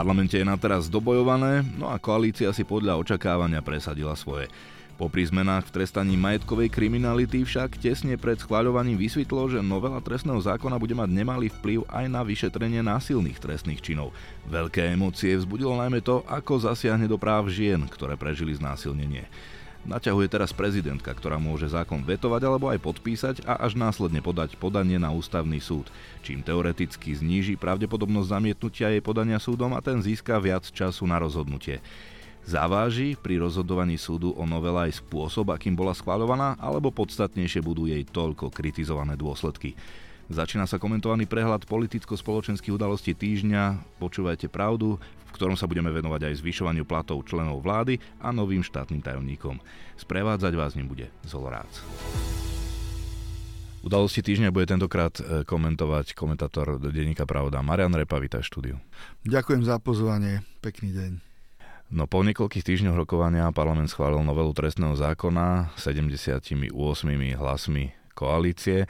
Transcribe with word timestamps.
parlamente 0.00 0.32
je 0.32 0.48
na 0.48 0.56
teraz 0.56 0.88
dobojované, 0.88 1.60
no 1.76 1.92
a 1.92 2.00
koalícia 2.00 2.48
si 2.56 2.64
podľa 2.64 2.96
očakávania 2.96 3.60
presadila 3.60 4.16
svoje. 4.16 4.48
Popri 4.96 5.28
zmenách 5.28 5.68
v 5.68 5.74
trestaní 5.76 6.16
majetkovej 6.16 6.72
kriminality 6.72 7.44
však 7.44 7.76
tesne 7.76 8.16
pred 8.16 8.40
schváľovaním 8.40 8.96
vysvetlo, 8.96 9.52
že 9.52 9.60
novela 9.60 10.00
trestného 10.00 10.40
zákona 10.40 10.80
bude 10.80 10.96
mať 10.96 11.08
nemalý 11.12 11.52
vplyv 11.52 11.84
aj 11.84 12.04
na 12.08 12.24
vyšetrenie 12.24 12.80
násilných 12.80 13.44
trestných 13.44 13.84
činov. 13.84 14.16
Veľké 14.48 14.88
emócie 14.88 15.36
vzbudilo 15.36 15.76
najmä 15.76 16.00
to, 16.00 16.24
ako 16.24 16.64
zasiahne 16.64 17.04
do 17.04 17.20
práv 17.20 17.52
žien, 17.52 17.84
ktoré 17.84 18.16
prežili 18.16 18.56
znásilnenie. 18.56 19.28
Naťahuje 19.80 20.28
teraz 20.28 20.52
prezidentka, 20.52 21.08
ktorá 21.08 21.40
môže 21.40 21.64
zákon 21.72 22.04
vetovať 22.04 22.42
alebo 22.44 22.68
aj 22.68 22.84
podpísať 22.84 23.36
a 23.48 23.64
až 23.64 23.80
následne 23.80 24.20
podať 24.20 24.60
podanie 24.60 25.00
na 25.00 25.08
ústavný 25.08 25.56
súd, 25.56 25.88
čím 26.20 26.44
teoreticky 26.44 27.16
zníži 27.16 27.56
pravdepodobnosť 27.56 28.28
zamietnutia 28.28 28.92
jej 28.92 29.00
podania 29.00 29.40
súdom 29.40 29.72
a 29.72 29.80
ten 29.80 30.04
získa 30.04 30.36
viac 30.36 30.68
času 30.68 31.08
na 31.08 31.16
rozhodnutie. 31.16 31.80
Zaváži 32.44 33.16
pri 33.16 33.40
rozhodovaní 33.40 33.96
súdu 33.96 34.36
o 34.36 34.44
novela 34.44 34.84
aj 34.84 35.00
spôsob, 35.00 35.52
akým 35.52 35.72
bola 35.76 35.96
schváľovaná, 35.96 36.60
alebo 36.60 36.92
podstatnejšie 36.92 37.60
budú 37.64 37.88
jej 37.88 38.04
toľko 38.04 38.52
kritizované 38.52 39.16
dôsledky. 39.16 39.76
Začína 40.30 40.70
sa 40.70 40.78
komentovaný 40.78 41.26
prehľad 41.26 41.66
politicko-spoločenských 41.66 42.70
udalostí 42.70 43.18
týždňa. 43.18 43.98
Počúvajte 43.98 44.46
pravdu, 44.46 45.02
ktorom 45.32 45.58
sa 45.58 45.70
budeme 45.70 45.90
venovať 45.90 46.30
aj 46.30 46.40
zvyšovaniu 46.42 46.84
platov 46.86 47.22
členov 47.26 47.62
vlády 47.62 47.98
a 48.20 48.30
novým 48.30 48.62
štátnym 48.62 49.02
tajomníkom. 49.02 49.58
Sprevádzať 49.98 50.52
vás 50.54 50.74
ním 50.74 50.90
bude 50.90 51.10
Zolorác. 51.26 51.82
Udalosti 53.80 54.20
týždňa 54.20 54.52
bude 54.52 54.68
tentokrát 54.68 55.16
e, 55.16 55.40
komentovať 55.48 56.12
komentátor 56.12 56.76
denníka 56.76 57.24
Pravda 57.24 57.64
Marian 57.64 57.96
Repa, 57.96 58.20
vítaj 58.20 58.44
štúdiu. 58.44 58.76
Ďakujem 59.24 59.64
za 59.64 59.80
pozvanie, 59.80 60.44
pekný 60.60 60.92
deň. 60.92 61.12
No 61.90 62.04
po 62.06 62.20
niekoľkých 62.22 62.62
týždňoch 62.62 62.94
rokovania 62.94 63.50
parlament 63.50 63.90
schválil 63.90 64.22
novelu 64.22 64.52
trestného 64.52 64.94
zákona 64.94 65.74
78 65.80 66.70
hlasmi 67.34 67.99
koalície. 68.20 68.84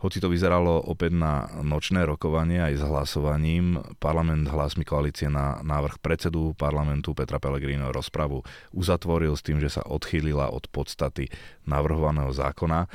Hoci 0.00 0.16
to 0.16 0.32
vyzeralo 0.32 0.80
opäť 0.80 1.12
na 1.12 1.44
nočné 1.60 2.08
rokovanie 2.08 2.56
aj 2.56 2.80
s 2.80 2.82
hlasovaním, 2.88 3.84
parlament 4.00 4.48
hlasmi 4.48 4.80
koalície 4.80 5.28
na 5.28 5.60
návrh 5.60 6.00
predsedu 6.00 6.56
parlamentu 6.56 7.12
Petra 7.12 7.36
Pellegrino 7.36 7.92
rozpravu 7.92 8.40
uzatvoril 8.72 9.36
s 9.36 9.44
tým, 9.44 9.60
že 9.60 9.68
sa 9.68 9.84
odchýlila 9.84 10.48
od 10.48 10.64
podstaty 10.72 11.28
navrhovaného 11.68 12.32
zákona. 12.32 12.88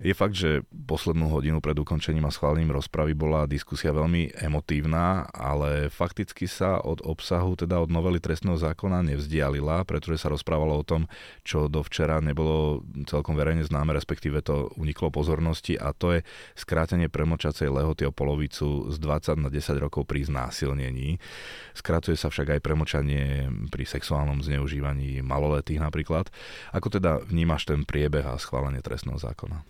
Je 0.00 0.16
fakt, 0.16 0.32
že 0.32 0.64
poslednú 0.88 1.28
hodinu 1.28 1.60
pred 1.60 1.76
ukončením 1.76 2.24
a 2.24 2.32
schválením 2.32 2.72
rozpravy 2.72 3.12
bola 3.12 3.44
diskusia 3.44 3.92
veľmi 3.92 4.32
emotívna, 4.32 5.28
ale 5.28 5.92
fakticky 5.92 6.48
sa 6.48 6.80
od 6.80 7.04
obsahu, 7.04 7.52
teda 7.52 7.84
od 7.84 7.92
novely 7.92 8.16
trestného 8.16 8.56
zákona 8.56 9.04
nevzdialila, 9.04 9.84
pretože 9.84 10.24
sa 10.24 10.32
rozprávalo 10.32 10.80
o 10.80 10.88
tom, 10.88 11.04
čo 11.44 11.68
dovčera 11.68 12.16
nebolo 12.24 12.80
celkom 13.04 13.36
verejne 13.36 13.60
známe, 13.60 13.92
respektíve 13.92 14.40
to 14.40 14.72
uniklo 14.80 15.12
pozornosti 15.12 15.76
a 15.76 15.92
to 15.92 16.16
je 16.16 16.20
skrátenie 16.56 17.12
premočacej 17.12 17.68
lehoty 17.68 18.08
o 18.08 18.16
polovicu 18.16 18.88
z 18.88 18.96
20 18.96 19.36
na 19.36 19.52
10 19.52 19.84
rokov 19.84 20.08
pri 20.08 20.24
znásilnení. 20.24 21.20
Skrátuje 21.76 22.16
sa 22.16 22.32
však 22.32 22.56
aj 22.56 22.64
premočanie 22.64 23.52
pri 23.68 23.84
sexuálnom 23.84 24.40
zneužívaní 24.40 25.20
maloletých 25.20 25.84
napríklad. 25.84 26.32
Ako 26.72 26.88
teda 26.88 27.20
vnímaš 27.20 27.68
ten 27.68 27.84
priebeh 27.84 28.24
a 28.24 28.40
schválenie 28.40 28.80
trestného 28.80 29.20
zákona? 29.20 29.60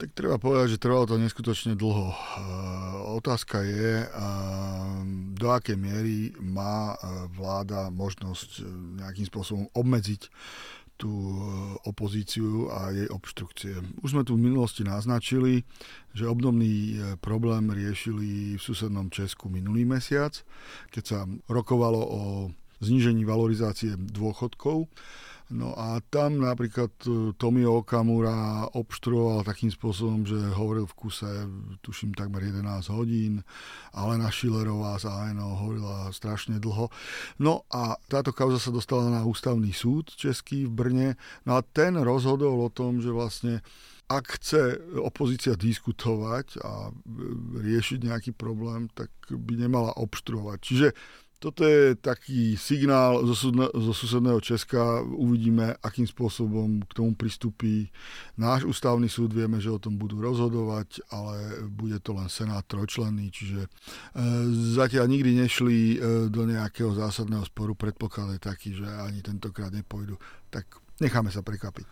Tak 0.00 0.16
treba 0.16 0.40
povedať, 0.40 0.80
že 0.80 0.80
trvalo 0.80 1.04
to 1.04 1.20
neskutočne 1.20 1.76
dlho. 1.76 2.08
E, 2.08 2.16
otázka 3.20 3.60
je, 3.60 4.00
e, 4.00 4.06
do 5.36 5.52
akej 5.52 5.76
miery 5.76 6.32
má 6.40 6.96
e, 6.96 7.28
vláda 7.36 7.92
možnosť 7.92 8.64
nejakým 8.96 9.28
spôsobom 9.28 9.68
obmedziť 9.76 10.32
tú 10.96 11.12
opozíciu 11.88 12.72
a 12.72 12.92
jej 12.92 13.08
obštrukcie. 13.08 13.72
Už 14.04 14.12
sme 14.12 14.24
tu 14.24 14.36
v 14.36 14.44
minulosti 14.52 14.84
naznačili, 14.84 15.64
že 16.12 16.28
obdobný 16.28 17.00
problém 17.24 17.72
riešili 17.72 18.56
v 18.56 18.60
susednom 18.60 19.08
Česku 19.08 19.48
minulý 19.48 19.88
mesiac, 19.88 20.36
keď 20.92 21.04
sa 21.04 21.18
rokovalo 21.48 22.00
o 22.04 22.20
znížení 22.84 23.24
valorizácie 23.24 23.96
dôchodkov 23.96 24.92
No 25.50 25.74
a 25.74 25.98
tam 26.14 26.38
napríklad 26.38 26.94
e, 27.10 27.34
Tomio 27.34 27.82
Okamura 27.82 28.70
obštruoval 28.70 29.42
takým 29.42 29.74
spôsobom, 29.74 30.22
že 30.22 30.38
hovoril 30.54 30.86
v 30.86 30.94
kuse, 30.94 31.30
tuším, 31.82 32.14
takmer 32.14 32.46
11 32.46 32.86
hodín. 32.94 33.42
Alena 33.90 34.30
Schillerová 34.30 34.94
z 35.02 35.10
ANO 35.10 35.58
hovorila 35.58 36.14
strašne 36.14 36.62
dlho. 36.62 36.86
No 37.42 37.66
a 37.66 37.98
táto 38.06 38.30
kauza 38.30 38.62
sa 38.62 38.70
dostala 38.70 39.10
na 39.10 39.26
ústavný 39.26 39.74
súd 39.74 40.14
český 40.14 40.70
v 40.70 40.72
Brne. 40.72 41.08
No 41.42 41.58
a 41.58 41.66
ten 41.66 41.98
rozhodol 41.98 42.62
o 42.62 42.70
tom, 42.70 43.02
že 43.02 43.10
vlastne 43.10 43.58
ak 44.10 44.42
chce 44.42 44.78
opozícia 44.98 45.54
diskutovať 45.54 46.58
a 46.66 46.90
riešiť 47.62 48.10
nejaký 48.10 48.30
problém, 48.34 48.90
tak 48.90 49.10
by 49.30 49.54
nemala 49.54 49.94
obštruovať. 49.94 50.58
Čiže 50.58 50.88
toto 51.40 51.64
je 51.64 51.96
taký 51.96 52.52
signál 52.60 53.24
zo, 53.24 53.32
súdne, 53.32 53.72
zo 53.72 53.96
susedného 53.96 54.44
Česka. 54.44 55.00
Uvidíme, 55.00 55.72
akým 55.80 56.04
spôsobom 56.04 56.84
k 56.84 56.92
tomu 56.92 57.16
pristupí 57.16 57.88
náš 58.36 58.68
ústavný 58.68 59.08
súd. 59.08 59.32
Vieme, 59.32 59.56
že 59.56 59.72
o 59.72 59.80
tom 59.80 59.96
budú 59.96 60.20
rozhodovať, 60.20 61.00
ale 61.08 61.64
bude 61.72 61.96
to 62.04 62.12
len 62.12 62.28
senát 62.28 62.60
trojčlenný, 62.68 63.32
čiže 63.32 63.64
e, 63.64 63.68
zatiaľ 64.76 65.08
nikdy 65.08 65.40
nešli 65.40 65.76
e, 65.80 65.96
do 66.28 66.44
nejakého 66.44 66.92
zásadného 66.92 67.48
sporu. 67.48 67.72
Predpoklad 67.72 68.36
je 68.36 68.40
taký, 68.44 68.76
že 68.76 68.84
ani 68.84 69.24
tentokrát 69.24 69.72
nepôjdu. 69.72 70.20
Tak 70.52 70.68
necháme 71.00 71.32
sa 71.32 71.40
prekvapiť. 71.40 71.88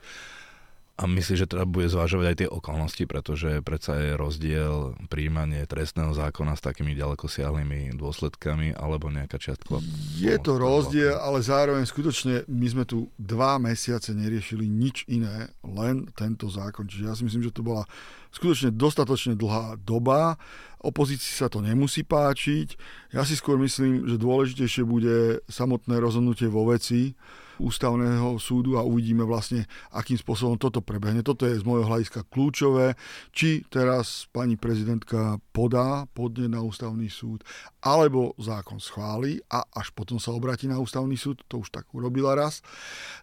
A 0.98 1.06
myslíš, 1.06 1.46
že 1.46 1.50
teda 1.54 1.62
bude 1.62 1.86
zvážovať 1.86 2.26
aj 2.26 2.36
tie 2.42 2.48
okolnosti, 2.50 3.04
pretože 3.06 3.62
predsa 3.62 4.02
je 4.02 4.18
rozdiel 4.18 4.98
príjmanie 5.06 5.62
trestného 5.62 6.10
zákona 6.10 6.58
s 6.58 6.66
takými 6.66 6.98
ďaleko 6.98 7.30
siahlými 7.30 7.94
dôsledkami 7.94 8.74
alebo 8.74 9.06
nejaká 9.06 9.38
čiastka? 9.38 9.78
Je 10.18 10.34
to 10.42 10.58
rozdiel, 10.58 11.14
ale 11.22 11.38
zároveň 11.38 11.86
skutočne 11.86 12.50
my 12.50 12.66
sme 12.66 12.82
tu 12.82 13.14
dva 13.14 13.62
mesiace 13.62 14.10
neriešili 14.10 14.66
nič 14.66 15.06
iné, 15.06 15.54
len 15.62 16.10
tento 16.18 16.50
zákon. 16.50 16.90
Čiže 16.90 17.06
ja 17.06 17.14
si 17.14 17.22
myslím, 17.22 17.46
že 17.46 17.54
to 17.54 17.62
bola 17.62 17.86
skutočne 18.34 18.74
dostatočne 18.74 19.38
dlhá 19.38 19.78
doba. 19.78 20.34
Opozícii 20.82 21.30
sa 21.30 21.46
to 21.46 21.62
nemusí 21.62 22.02
páčiť. 22.02 22.74
Ja 23.14 23.22
si 23.22 23.38
skôr 23.38 23.54
myslím, 23.62 24.02
že 24.10 24.18
dôležitejšie 24.18 24.82
bude 24.82 25.46
samotné 25.46 26.02
rozhodnutie 26.02 26.50
vo 26.50 26.66
veci, 26.66 27.14
ústavného 27.58 28.38
súdu 28.40 28.78
a 28.78 28.86
uvidíme 28.86 29.26
vlastne, 29.26 29.66
akým 29.90 30.16
spôsobom 30.16 30.56
toto 30.56 30.80
prebehne. 30.80 31.20
Toto 31.26 31.44
je 31.44 31.58
z 31.58 31.66
môjho 31.66 31.86
hľadiska 31.86 32.26
kľúčové, 32.30 32.94
či 33.34 33.66
teraz 33.68 34.30
pani 34.30 34.54
prezidentka 34.54 35.42
podá 35.50 36.06
podne 36.14 36.46
na 36.48 36.62
ústavný 36.62 37.10
súd, 37.10 37.42
alebo 37.82 38.34
zákon 38.38 38.78
schváli 38.78 39.42
a 39.50 39.66
až 39.74 39.90
potom 39.94 40.22
sa 40.22 40.34
obráti 40.34 40.70
na 40.70 40.78
ústavný 40.78 41.18
súd, 41.18 41.42
to 41.46 41.62
už 41.62 41.70
tak 41.74 41.86
urobila 41.94 42.38
raz. 42.38 42.62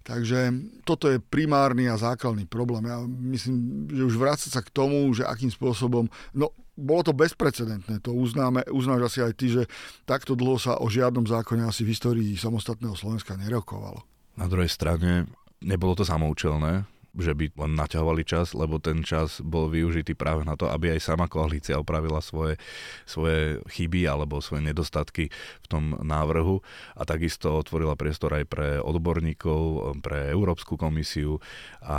Takže 0.04 0.52
toto 0.84 1.08
je 1.08 1.24
primárny 1.24 1.88
a 1.88 2.00
základný 2.00 2.46
problém. 2.48 2.86
Ja 2.88 3.00
myslím, 3.08 3.88
že 3.92 4.04
už 4.04 4.16
vrácať 4.20 4.52
sa 4.52 4.62
k 4.62 4.72
tomu, 4.72 5.12
že 5.16 5.28
akým 5.28 5.52
spôsobom, 5.52 6.08
no 6.36 6.52
bolo 6.76 7.08
to 7.08 7.16
bezprecedentné, 7.16 8.04
to 8.04 8.12
uznáme, 8.12 8.60
uznáš 8.68 9.08
asi 9.08 9.20
aj 9.24 9.34
ty, 9.40 9.48
že 9.48 9.64
takto 10.04 10.36
dlho 10.36 10.60
sa 10.60 10.76
o 10.84 10.92
žiadnom 10.92 11.24
zákone 11.24 11.64
asi 11.64 11.88
v 11.88 11.96
histórii 11.96 12.36
samostatného 12.36 13.00
Slovenska 13.00 13.40
nerokovalo. 13.40 14.04
Na 14.36 14.52
druhej 14.52 14.72
strane 14.72 15.28
nebolo 15.64 15.96
to 15.96 16.04
samoučelné, 16.04 16.84
že 17.16 17.32
by 17.32 17.48
len 17.56 17.80
naťahovali 17.80 18.28
čas, 18.28 18.52
lebo 18.52 18.76
ten 18.78 19.00
čas 19.00 19.40
bol 19.40 19.72
využitý 19.72 20.14
práve 20.20 20.44
na 20.44 20.60
to, 20.60 20.68
aby 20.68 20.92
aj 20.92 21.00
sama 21.00 21.32
koalícia 21.32 21.80
opravila 21.80 22.20
svoje, 22.20 22.60
svoje 23.08 23.64
chyby 23.72 24.04
alebo 24.04 24.44
svoje 24.44 24.68
nedostatky 24.68 25.32
v 25.64 25.68
tom 25.72 25.96
návrhu 26.04 26.60
a 27.00 27.08
takisto 27.08 27.56
otvorila 27.56 27.96
priestor 27.96 28.36
aj 28.36 28.46
pre 28.52 28.68
odborníkov, 28.84 29.96
pre 30.04 30.28
Európsku 30.36 30.76
komisiu 30.76 31.40
a 31.80 31.98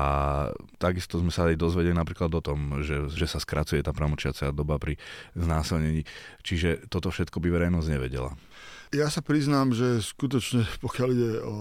takisto 0.76 1.16
sme 1.16 1.32
sa 1.32 1.48
aj 1.48 1.56
dozvedeli 1.56 1.96
napríklad 1.96 2.28
o 2.36 2.44
tom, 2.44 2.84
že, 2.84 3.08
že 3.08 3.24
sa 3.24 3.40
skracuje 3.40 3.80
tá 3.80 3.96
pramočiacia 3.96 4.52
doba 4.52 4.76
pri 4.76 5.00
znásilnení, 5.32 6.04
čiže 6.44 6.92
toto 6.92 7.08
všetko 7.08 7.40
by 7.40 7.48
verejnosť 7.48 7.88
nevedela. 7.88 8.36
Ja 8.94 9.10
sa 9.10 9.18
priznám, 9.18 9.74
že 9.74 9.98
skutočne, 9.98 10.62
pokiaľ 10.78 11.08
ide 11.10 11.32
o 11.42 11.56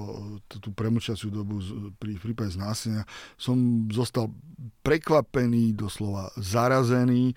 tú 0.46 0.70
premočaciu 0.70 1.34
dobu 1.34 1.58
pri 1.98 2.22
prípade 2.22 2.54
znásenia, 2.54 3.02
som 3.34 3.90
zostal 3.90 4.30
prekvapený, 4.86 5.74
doslova 5.74 6.30
zarazený, 6.38 7.34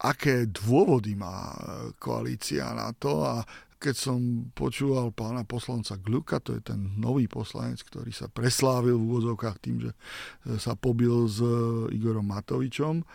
aké 0.00 0.48
dôvody 0.48 1.12
má 1.12 1.52
koalícia 2.00 2.72
na 2.72 2.94
to. 2.96 3.20
A 3.20 3.44
keď 3.78 3.94
som 3.94 4.18
počúval 4.58 5.14
pána 5.14 5.46
poslanca 5.46 5.94
Gluka, 6.00 6.42
to 6.42 6.56
je 6.56 6.62
ten 6.64 6.98
nový 6.98 7.30
poslanec, 7.30 7.78
ktorý 7.86 8.10
sa 8.10 8.26
preslávil 8.26 8.98
v 8.98 9.06
úvodzovkách 9.06 9.56
tým, 9.62 9.76
že 9.86 9.92
sa 10.58 10.74
pobil 10.74 11.30
s 11.30 11.38
Igorom 11.94 12.26
Matovičom, 12.26 13.06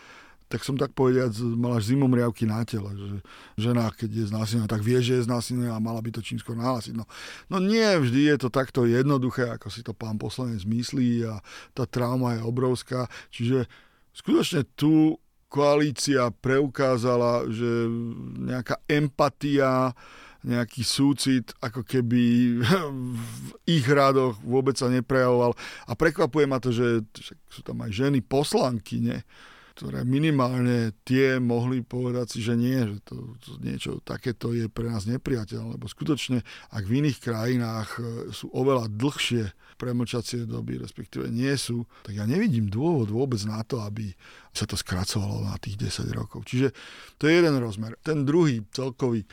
tak 0.54 0.62
som 0.62 0.78
tak 0.78 0.94
povediať, 0.94 1.34
mal 1.58 1.82
až 1.82 1.90
zimom 1.90 2.14
riavky 2.14 2.46
na 2.46 2.62
tele, 2.62 2.94
že 2.94 3.18
žena, 3.58 3.90
keď 3.90 4.10
je 4.22 4.26
znásilnená, 4.30 4.70
tak 4.70 4.86
vie, 4.86 5.02
že 5.02 5.18
je 5.18 5.26
znásilnená 5.26 5.74
a 5.74 5.82
mala 5.82 5.98
by 5.98 6.14
to 6.14 6.22
čím 6.22 6.38
skôr 6.38 6.54
nahlásiť. 6.54 6.94
No, 6.94 7.10
no 7.50 7.58
nie 7.58 7.82
vždy 7.82 8.30
je 8.30 8.38
to 8.38 8.54
takto 8.54 8.86
jednoduché, 8.86 9.50
ako 9.50 9.74
si 9.74 9.82
to 9.82 9.98
pán 9.98 10.22
poslanec 10.22 10.62
myslí 10.62 11.26
a 11.26 11.42
tá 11.74 11.90
trauma 11.90 12.38
je 12.38 12.46
obrovská. 12.46 13.10
Čiže 13.34 13.66
skutočne 14.14 14.70
tu 14.78 15.18
koalícia 15.50 16.30
preukázala, 16.30 17.50
že 17.50 17.90
nejaká 18.38 18.78
empatia, 18.86 19.98
nejaký 20.46 20.86
súcit, 20.86 21.50
ako 21.66 21.82
keby 21.82 22.22
v 22.62 23.50
ich 23.66 23.90
rádoch 23.90 24.38
vôbec 24.46 24.78
sa 24.78 24.86
neprejavoval. 24.86 25.58
A 25.90 25.98
prekvapuje 25.98 26.46
ma 26.46 26.62
to, 26.62 26.70
že 26.70 27.02
sú 27.50 27.66
tam 27.66 27.82
aj 27.82 27.90
ženy 27.90 28.22
poslanky, 28.22 29.02
ne? 29.02 29.26
Ktoré 29.74 30.06
minimálne 30.06 30.94
tie 31.02 31.42
mohli 31.42 31.82
povedať 31.82 32.38
si, 32.38 32.40
že 32.46 32.54
nie, 32.54 32.78
že 32.78 32.98
to, 33.02 33.34
to 33.42 33.58
niečo 33.58 33.98
takéto 34.06 34.54
je 34.54 34.70
pre 34.70 34.86
nás 34.86 35.10
nepriateľné, 35.10 35.82
lebo 35.82 35.90
skutočne, 35.90 36.46
ak 36.70 36.84
v 36.86 37.02
iných 37.02 37.18
krajinách 37.18 37.90
e, 37.98 38.02
sú 38.30 38.54
oveľa 38.54 38.86
dlhšie 38.94 39.50
premlčacie 39.82 40.46
doby, 40.46 40.78
respektíve 40.78 41.26
nie 41.34 41.52
sú, 41.58 41.90
tak 42.06 42.14
ja 42.22 42.30
nevidím 42.30 42.70
dôvod 42.70 43.10
vôbec 43.10 43.42
na 43.50 43.66
to, 43.66 43.82
aby 43.82 44.14
sa 44.54 44.70
to 44.70 44.78
skracovalo 44.78 45.42
na 45.42 45.58
tých 45.58 45.82
10 45.82 46.14
rokov. 46.14 46.46
Čiže 46.46 46.70
to 47.18 47.26
je 47.26 47.42
jeden 47.42 47.58
rozmer. 47.58 47.98
Ten 48.06 48.30
druhý, 48.30 48.62
celkový, 48.70 49.26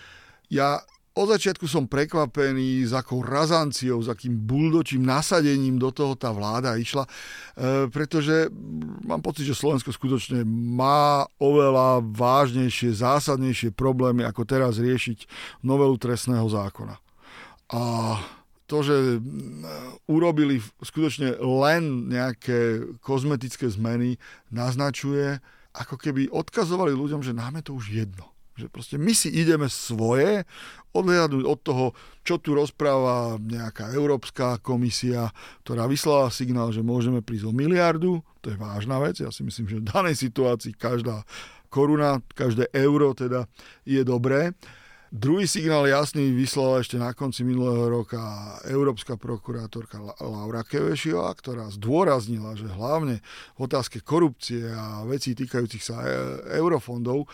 ja 0.49 0.81
od 1.11 1.27
začiatku 1.27 1.67
som 1.67 1.91
prekvapený, 1.91 2.87
s 2.87 2.95
akou 2.95 3.19
razanciou, 3.19 3.99
s 3.99 4.07
akým 4.07 4.39
buldočím 4.47 5.03
nasadením 5.03 5.75
do 5.75 5.91
toho 5.91 6.15
tá 6.15 6.31
vláda 6.31 6.79
išla, 6.79 7.03
e, 7.03 7.11
pretože 7.91 8.47
mám 9.03 9.19
pocit, 9.19 9.43
že 9.43 9.59
Slovensko 9.59 9.91
skutočne 9.91 10.47
má 10.47 11.27
oveľa 11.43 12.07
vážnejšie, 12.15 12.95
zásadnejšie 12.95 13.75
problémy, 13.75 14.23
ako 14.23 14.47
teraz 14.47 14.79
riešiť 14.79 15.27
novelu 15.67 15.99
trestného 15.99 16.47
zákona. 16.47 16.95
A 17.75 17.83
to, 18.71 18.87
že 18.87 19.19
urobili 20.07 20.63
skutočne 20.79 21.43
len 21.43 22.07
nejaké 22.07 22.87
kozmetické 23.03 23.67
zmeny, 23.67 24.15
naznačuje, 24.55 25.43
ako 25.75 25.99
keby 25.99 26.31
odkazovali 26.31 26.95
ľuďom, 26.95 27.19
že 27.27 27.35
nám 27.35 27.59
je 27.59 27.65
to 27.67 27.73
už 27.75 27.87
jedno 27.91 28.31
že 28.61 28.69
proste 28.69 29.01
my 29.01 29.17
si 29.17 29.33
ideme 29.33 29.67
svoje, 29.73 30.45
odhľadnúť 30.93 31.45
od 31.47 31.59
toho, 31.63 31.87
čo 32.27 32.37
tu 32.43 32.53
rozpráva 32.53 33.39
nejaká 33.39 33.95
Európska 33.95 34.59
komisia, 34.61 35.31
ktorá 35.63 35.87
vyslala 35.87 36.29
signál, 36.35 36.75
že 36.75 36.85
môžeme 36.85 37.23
prísť 37.23 37.49
o 37.49 37.53
miliardu, 37.55 38.21
to 38.43 38.53
je 38.53 38.59
vážna 38.59 38.99
vec, 38.99 39.23
ja 39.23 39.31
si 39.31 39.47
myslím, 39.47 39.67
že 39.71 39.81
v 39.81 39.89
danej 39.89 40.17
situácii 40.19 40.75
každá 40.75 41.23
koruna, 41.71 42.19
každé 42.35 42.69
euro 42.75 43.15
teda 43.15 43.47
je 43.87 44.03
dobré. 44.03 44.53
Druhý 45.11 45.43
signál 45.51 45.91
jasný 45.91 46.31
vyslala 46.31 46.87
ešte 46.87 46.95
na 46.95 47.11
konci 47.11 47.43
minulého 47.43 47.91
roka 47.91 48.23
európska 48.63 49.19
prokurátorka 49.19 49.99
Laura 50.23 50.63
Kevešiová, 50.63 51.35
ktorá 51.35 51.67
zdôraznila, 51.67 52.55
že 52.55 52.71
hlavne 52.71 53.19
v 53.59 53.61
otázke 53.67 54.07
korupcie 54.07 54.71
a 54.71 55.03
vecí 55.03 55.35
týkajúcich 55.35 55.83
sa 55.83 55.99
e, 55.99 56.09
eurofondov 56.63 57.27
e, 57.27 57.29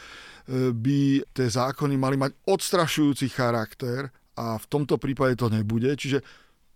by 0.72 1.20
tie 1.36 1.48
zákony 1.52 2.00
mali 2.00 2.16
mať 2.16 2.32
odstrašujúci 2.48 3.28
charakter 3.28 4.08
a 4.40 4.56
v 4.56 4.66
tomto 4.72 4.96
prípade 4.96 5.36
to 5.36 5.52
nebude. 5.52 5.92
Čiže 6.00 6.24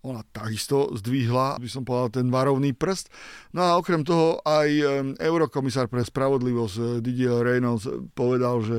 ona 0.01 0.25
takisto 0.33 0.89
zdvihla, 0.97 1.61
by 1.61 1.69
som 1.69 1.85
povedal, 1.85 2.21
ten 2.21 2.27
varovný 2.33 2.73
prst. 2.73 3.13
No 3.53 3.61
a 3.61 3.77
okrem 3.77 4.01
toho 4.01 4.41
aj 4.41 4.69
eurokomisár 5.21 5.85
pre 5.87 6.01
spravodlivosť 6.01 6.75
eh, 6.77 6.85
Didier 7.05 7.41
Reynolds 7.45 7.85
povedal, 8.17 8.65
že 8.65 8.77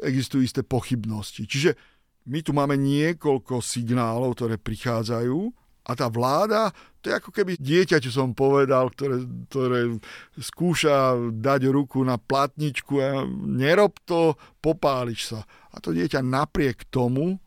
existujú 0.00 0.40
isté 0.40 0.60
pochybnosti. 0.64 1.44
Čiže 1.44 1.76
my 2.24 2.40
tu 2.40 2.56
máme 2.56 2.80
niekoľko 2.80 3.60
signálov, 3.60 4.40
ktoré 4.40 4.56
prichádzajú 4.56 5.52
a 5.84 5.92
tá 5.92 6.08
vláda, 6.08 6.72
to 7.04 7.12
je 7.12 7.20
ako 7.20 7.30
keby 7.36 7.60
dieťa, 7.60 8.00
čo 8.00 8.08
som 8.08 8.32
povedal, 8.32 8.88
ktoré, 8.88 9.20
ktoré 9.52 10.00
skúša 10.40 11.12
dať 11.28 11.68
ruku 11.68 12.00
na 12.00 12.16
platničku 12.16 12.96
a 13.04 13.28
nerob 13.28 14.00
to, 14.08 14.32
popáliš 14.64 15.36
sa. 15.36 15.44
A 15.68 15.84
to 15.84 15.92
dieťa 15.92 16.24
napriek 16.24 16.88
tomu 16.88 17.43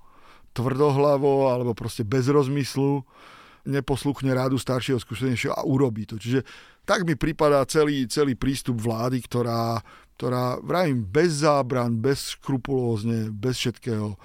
tvrdohlavo 0.57 1.54
alebo 1.54 1.77
proste 1.77 2.01
bez 2.01 2.25
rozmyslu 2.25 3.06
neposluchne 3.68 4.31
rádu 4.33 4.57
staršieho, 4.57 4.98
skúsenejšieho 4.98 5.54
a 5.54 5.68
urobí 5.68 6.07
to. 6.09 6.18
Čiže 6.18 6.42
tak 6.88 7.04
mi 7.04 7.19
pripadá 7.19 7.68
celý, 7.68 8.07
celý 8.07 8.33
prístup 8.33 8.80
vlády, 8.80 9.19
ktorá, 9.21 9.83
ktorá 10.15 10.57
vravím, 10.63 11.04
bez 11.04 11.44
zábran, 11.44 12.00
bez 12.00 12.39
škrupulózne, 12.39 13.30
bez 13.30 13.59
všetkého 13.59 14.15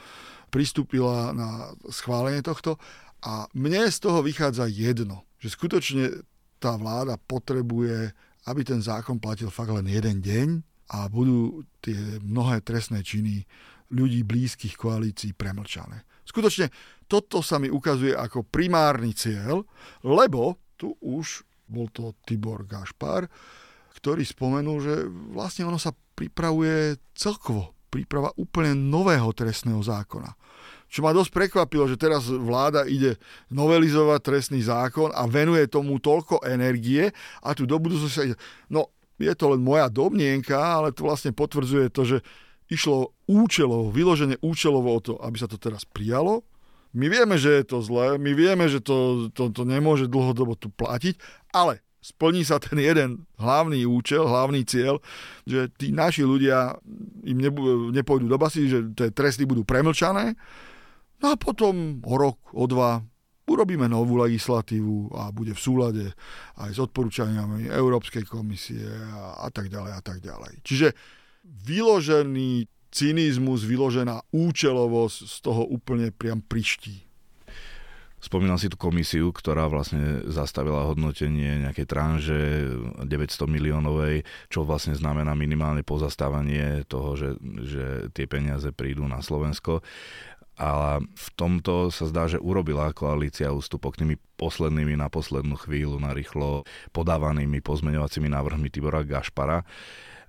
pristúpila 0.48 1.34
na 1.34 1.74
schválenie 1.90 2.40
tohto. 2.40 2.78
A 3.26 3.50
mne 3.52 3.90
z 3.90 3.98
toho 3.98 4.22
vychádza 4.22 4.70
jedno, 4.70 5.26
že 5.42 5.50
skutočne 5.50 6.22
tá 6.62 6.78
vláda 6.78 7.18
potrebuje, 7.18 8.14
aby 8.46 8.60
ten 8.62 8.78
zákon 8.78 9.18
platil 9.18 9.50
fakt 9.50 9.74
len 9.74 9.90
jeden 9.90 10.22
deň 10.22 10.48
a 10.94 11.10
budú 11.10 11.66
tie 11.82 11.98
mnohé 12.22 12.62
trestné 12.62 13.02
činy 13.02 13.42
ľudí 13.92 14.24
blízkych 14.24 14.74
koalícií 14.74 15.36
premlčané. 15.36 16.08
Skutočne 16.24 16.72
toto 17.04 17.44
sa 17.44 17.60
mi 17.60 17.68
ukazuje 17.68 18.16
ako 18.16 18.48
primárny 18.48 19.12
cieľ, 19.12 19.60
lebo 20.00 20.56
tu 20.80 20.96
už 21.04 21.44
bol 21.68 21.92
to 21.92 22.16
Tibor 22.24 22.64
Gašpar, 22.64 23.28
ktorý 24.00 24.24
spomenul, 24.24 24.78
že 24.80 24.94
vlastne 25.30 25.68
ono 25.68 25.76
sa 25.76 25.92
pripravuje 25.92 26.96
celkovo 27.12 27.76
príprava 27.92 28.32
úplne 28.40 28.72
nového 28.72 29.28
trestného 29.36 29.84
zákona. 29.84 30.32
Čo 30.88 31.04
ma 31.04 31.12
dosť 31.12 31.32
prekvapilo, 31.32 31.84
že 31.88 32.00
teraz 32.00 32.28
vláda 32.28 32.88
ide 32.88 33.20
novelizovať 33.52 34.20
trestný 34.20 34.60
zákon 34.64 35.12
a 35.12 35.28
venuje 35.28 35.68
tomu 35.68 36.00
toľko 36.00 36.44
energie 36.48 37.12
a 37.44 37.52
tu 37.52 37.68
do 37.68 37.76
budúcnosti 37.76 38.36
No, 38.72 38.92
je 39.20 39.32
to 39.36 39.52
len 39.52 39.60
moja 39.60 39.92
domnienka, 39.92 40.56
ale 40.56 40.92
to 40.92 41.04
vlastne 41.04 41.32
potvrdzuje 41.36 41.92
to, 41.92 42.02
že 42.04 42.18
išlo 42.72 43.12
účelovo, 43.28 43.92
vyložene 43.92 44.40
účelovo 44.40 44.96
o 44.96 45.00
to, 45.04 45.14
aby 45.20 45.36
sa 45.36 45.44
to 45.44 45.60
teraz 45.60 45.84
prijalo. 45.84 46.40
My 46.96 47.12
vieme, 47.12 47.36
že 47.36 47.60
je 47.60 47.64
to 47.68 47.84
zlé, 47.84 48.16
my 48.16 48.32
vieme, 48.32 48.68
že 48.68 48.80
to, 48.80 49.28
to, 49.32 49.52
to 49.52 49.62
nemôže 49.64 50.08
dlhodobo 50.08 50.56
tu 50.56 50.68
platiť, 50.72 51.16
ale 51.52 51.84
splní 52.02 52.44
sa 52.44 52.60
ten 52.60 52.76
jeden 52.76 53.24
hlavný 53.40 53.86
účel, 53.88 54.26
hlavný 54.26 54.66
cieľ, 54.66 55.00
že 55.48 55.72
tí 55.78 55.94
naši 55.94 56.26
ľudia 56.26 56.76
im 57.24 57.38
nebu- 57.38 57.94
nepôjdu 57.94 58.26
do 58.28 58.36
basy, 58.36 58.68
že 58.68 58.92
tie 58.92 59.08
tresty 59.14 59.48
budú 59.48 59.64
premlčané. 59.64 60.36
No 61.22 61.32
a 61.32 61.36
potom 61.38 62.02
o 62.02 62.14
rok, 62.18 62.36
o 62.52 62.66
dva 62.66 63.00
urobíme 63.46 63.86
novú 63.86 64.18
legislatívu 64.18 65.14
a 65.14 65.30
bude 65.30 65.54
v 65.54 65.60
súlade 65.62 66.04
aj 66.58 66.70
s 66.74 66.78
odporúčaniami 66.82 67.70
Európskej 67.70 68.26
komisie 68.26 68.82
a, 68.90 69.46
a 69.46 69.48
tak 69.48 69.70
ďalej 69.70 69.92
a 69.94 70.00
tak 70.02 70.18
ďalej. 70.18 70.52
Čiže 70.66 70.88
vyložený 71.42 72.66
cynizmus, 72.92 73.64
vyložená 73.64 74.20
účelovosť 74.30 75.18
z 75.24 75.36
toho 75.40 75.62
úplne 75.64 76.12
priam 76.12 76.44
priští. 76.44 77.08
Spomínal 78.22 78.54
si 78.54 78.70
tú 78.70 78.78
komisiu, 78.78 79.34
ktorá 79.34 79.66
vlastne 79.66 80.22
zastavila 80.30 80.86
hodnotenie 80.86 81.66
nejakej 81.66 81.86
tranže 81.90 82.38
900 83.02 83.10
miliónovej, 83.50 84.22
čo 84.46 84.62
vlastne 84.62 84.94
znamená 84.94 85.34
minimálne 85.34 85.82
pozastávanie 85.82 86.86
toho, 86.86 87.18
že, 87.18 87.34
že 87.66 88.14
tie 88.14 88.30
peniaze 88.30 88.70
prídu 88.70 89.10
na 89.10 89.18
Slovensko. 89.18 89.82
A 90.54 91.02
v 91.02 91.28
tomto 91.34 91.90
sa 91.90 92.06
zdá, 92.06 92.30
že 92.30 92.38
urobila 92.38 92.94
koalícia 92.94 93.50
ústupok 93.50 93.98
tými 93.98 94.14
poslednými 94.38 94.94
na 94.94 95.10
poslednú 95.10 95.58
chvíľu, 95.58 95.98
na 95.98 96.14
rýchlo 96.14 96.62
podávanými 96.94 97.58
pozmeňovacími 97.58 98.30
návrhmi 98.30 98.70
Tibora 98.70 99.02
Gašpara. 99.02 99.66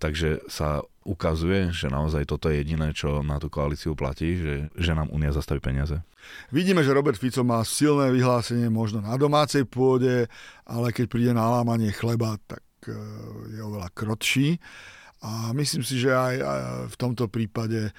Takže 0.04 0.44
sa 0.52 0.84
ukazuje, 1.08 1.72
že 1.72 1.88
naozaj 1.88 2.28
toto 2.28 2.52
je 2.52 2.60
jediné, 2.60 2.92
čo 2.92 3.24
na 3.24 3.40
tú 3.40 3.48
koalíciu 3.48 3.96
platí, 3.96 4.36
že, 4.36 4.68
že 4.76 4.92
nám 4.92 5.08
Unia 5.16 5.32
zastaví 5.32 5.64
peniaze. 5.64 6.04
Vidíme, 6.52 6.84
že 6.84 6.92
Robert 6.92 7.16
Fico 7.16 7.40
má 7.48 7.64
silné 7.64 8.12
vyhlásenie 8.12 8.68
možno 8.68 9.00
na 9.00 9.16
domácej 9.16 9.64
pôde, 9.64 10.28
ale 10.68 10.92
keď 10.92 11.06
príde 11.08 11.32
na 11.32 11.48
lámanie 11.48 11.96
chleba, 11.96 12.36
tak 12.44 12.64
e, 12.84 12.96
je 13.56 13.60
oveľa 13.64 13.88
krotší. 13.96 14.60
A 15.24 15.56
myslím 15.56 15.88
si, 15.88 16.04
že 16.04 16.12
aj 16.12 16.36
v 16.92 16.96
tomto 17.00 17.32
prípade 17.32 17.88
e, 17.88 17.92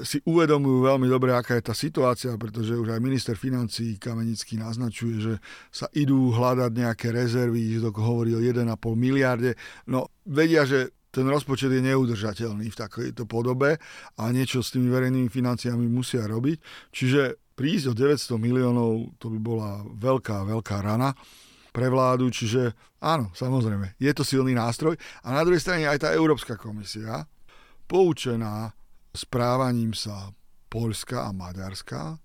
si 0.00 0.16
uvedomujú 0.24 0.88
veľmi 0.88 1.04
dobre, 1.12 1.36
aká 1.36 1.60
je 1.60 1.68
tá 1.68 1.76
situácia, 1.76 2.32
pretože 2.40 2.72
už 2.72 2.88
aj 2.88 3.04
minister 3.04 3.36
financí 3.36 4.00
Kamenický 4.00 4.56
naznačuje, 4.56 5.16
že 5.20 5.34
sa 5.68 5.92
idú 5.92 6.32
hľadať 6.32 6.72
nejaké 6.72 7.12
rezervy, 7.12 7.76
hovorí 7.84 8.32
o 8.32 8.40
1,5 8.40 8.64
miliarde. 8.96 9.60
No 9.84 10.08
vedia, 10.24 10.64
že 10.64 10.88
ten 11.14 11.30
rozpočet 11.30 11.70
je 11.70 11.78
neudržateľný 11.78 12.66
v 12.66 12.80
takejto 12.82 13.30
podobe 13.30 13.78
a 14.18 14.22
niečo 14.34 14.66
s 14.66 14.74
tými 14.74 14.90
verejnými 14.90 15.30
financiami 15.30 15.86
musia 15.86 16.26
robiť. 16.26 16.90
Čiže 16.90 17.54
prísť 17.54 17.86
o 17.90 17.94
900 17.94 18.34
miliónov, 18.34 19.14
to 19.22 19.30
by 19.30 19.38
bola 19.38 19.70
veľká, 19.94 20.42
veľká 20.42 20.82
rana. 20.82 21.14
pre 21.74 21.90
vládu, 21.90 22.30
čiže 22.30 22.70
áno, 23.02 23.34
samozrejme, 23.34 23.98
je 23.98 24.12
to 24.14 24.22
silný 24.22 24.54
nástroj. 24.54 24.94
A 25.26 25.34
na 25.34 25.42
druhej 25.42 25.58
strane 25.58 25.90
aj 25.90 26.06
tá 26.06 26.08
Európska 26.14 26.54
komisia, 26.54 27.26
poučená 27.90 28.70
správaním 29.10 29.90
sa 29.90 30.30
Polska 30.70 31.26
a 31.26 31.34
Maďarska, 31.34 32.22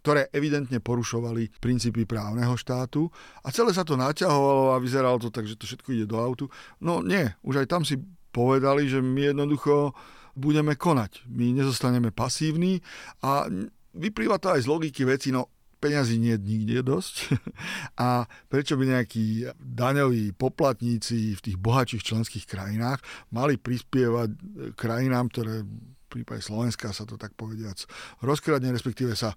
ktoré 0.00 0.28
evidentne 0.32 0.80
porušovali 0.80 1.60
princípy 1.60 2.08
právneho 2.08 2.56
štátu 2.56 3.08
a 3.44 3.52
celé 3.52 3.72
sa 3.76 3.84
to 3.84 4.00
naťahovalo 4.00 4.76
a 4.76 4.80
vyzeralo 4.80 5.20
to 5.20 5.28
tak, 5.28 5.44
že 5.44 5.56
to 5.60 5.68
všetko 5.68 5.92
ide 5.92 6.08
do 6.08 6.16
autu. 6.16 6.48
No 6.80 7.04
nie, 7.04 7.28
už 7.44 7.64
aj 7.64 7.68
tam 7.68 7.84
si 7.84 8.00
povedali, 8.30 8.86
že 8.86 9.02
my 9.02 9.34
jednoducho 9.34 9.94
budeme 10.38 10.78
konať. 10.78 11.26
My 11.26 11.50
nezostaneme 11.52 12.14
pasívni 12.14 12.80
a 13.20 13.46
vyplýva 13.94 14.38
to 14.38 14.54
aj 14.54 14.64
z 14.64 14.70
logiky 14.70 15.02
veci, 15.04 15.34
no 15.34 15.50
peňazí 15.80 16.20
nie 16.20 16.36
je 16.36 16.44
nikde 16.44 16.84
dosť 16.84 17.32
a 18.04 18.28
prečo 18.52 18.76
by 18.76 18.84
nejakí 18.84 19.48
daňoví 19.56 20.36
poplatníci 20.36 21.34
v 21.34 21.40
tých 21.40 21.56
bohatších 21.56 22.04
členských 22.04 22.44
krajinách 22.44 23.00
mali 23.32 23.56
prispievať 23.56 24.28
krajinám, 24.76 25.32
ktoré 25.32 25.64
v 25.64 26.06
prípade 26.20 26.44
Slovenska 26.44 26.92
sa 26.92 27.08
to 27.08 27.16
tak 27.16 27.32
povediac 27.32 27.80
rozkradne, 28.20 28.76
respektíve 28.76 29.16
sa 29.16 29.32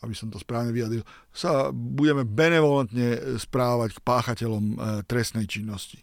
aby 0.00 0.16
som 0.16 0.32
to 0.32 0.40
správne 0.40 0.72
vyjadril, 0.72 1.04
sa 1.28 1.68
budeme 1.76 2.24
benevolentne 2.24 3.36
správať 3.36 4.00
k 4.00 4.00
páchateľom 4.00 4.64
e, 4.64 4.76
trestnej 5.04 5.44
činnosti. 5.44 6.00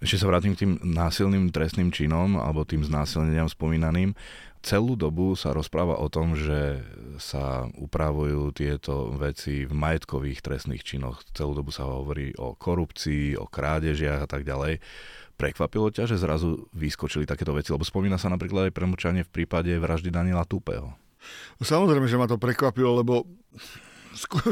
Ešte 0.00 0.20
sa 0.20 0.28
vrátim 0.28 0.52
k 0.52 0.66
tým 0.66 0.72
násilným 0.82 1.48
trestným 1.48 1.88
činom 1.88 2.36
alebo 2.36 2.68
tým 2.68 2.84
znásilneniam 2.84 3.48
spomínaným. 3.48 4.12
Celú 4.66 4.98
dobu 4.98 5.38
sa 5.38 5.54
rozpráva 5.54 5.94
o 6.02 6.10
tom, 6.10 6.34
že 6.34 6.82
sa 7.22 7.70
upravujú 7.78 8.50
tieto 8.50 9.14
veci 9.14 9.62
v 9.62 9.70
majetkových 9.70 10.42
trestných 10.42 10.82
činoch. 10.82 11.22
Celú 11.30 11.54
dobu 11.54 11.70
sa 11.70 11.86
hovorí 11.86 12.34
o 12.34 12.58
korupcii, 12.58 13.38
o 13.38 13.46
krádežiach 13.46 14.26
a 14.26 14.28
tak 14.28 14.42
ďalej. 14.42 14.82
Prekvapilo 15.38 15.92
ťa, 15.94 16.10
že 16.10 16.18
zrazu 16.18 16.66
vyskočili 16.74 17.28
takéto 17.28 17.54
veci? 17.54 17.70
Lebo 17.70 17.86
spomína 17.86 18.18
sa 18.18 18.26
napríklad 18.26 18.68
aj 18.68 18.74
premlčanie 18.74 19.22
v 19.22 19.30
prípade 19.30 19.70
vraždy 19.78 20.10
Daniela 20.10 20.42
Tupého. 20.42 20.98
Samozrejme, 21.62 22.10
že 22.10 22.18
ma 22.18 22.26
to 22.26 22.40
prekvapilo, 22.40 23.00
lebo 23.00 23.22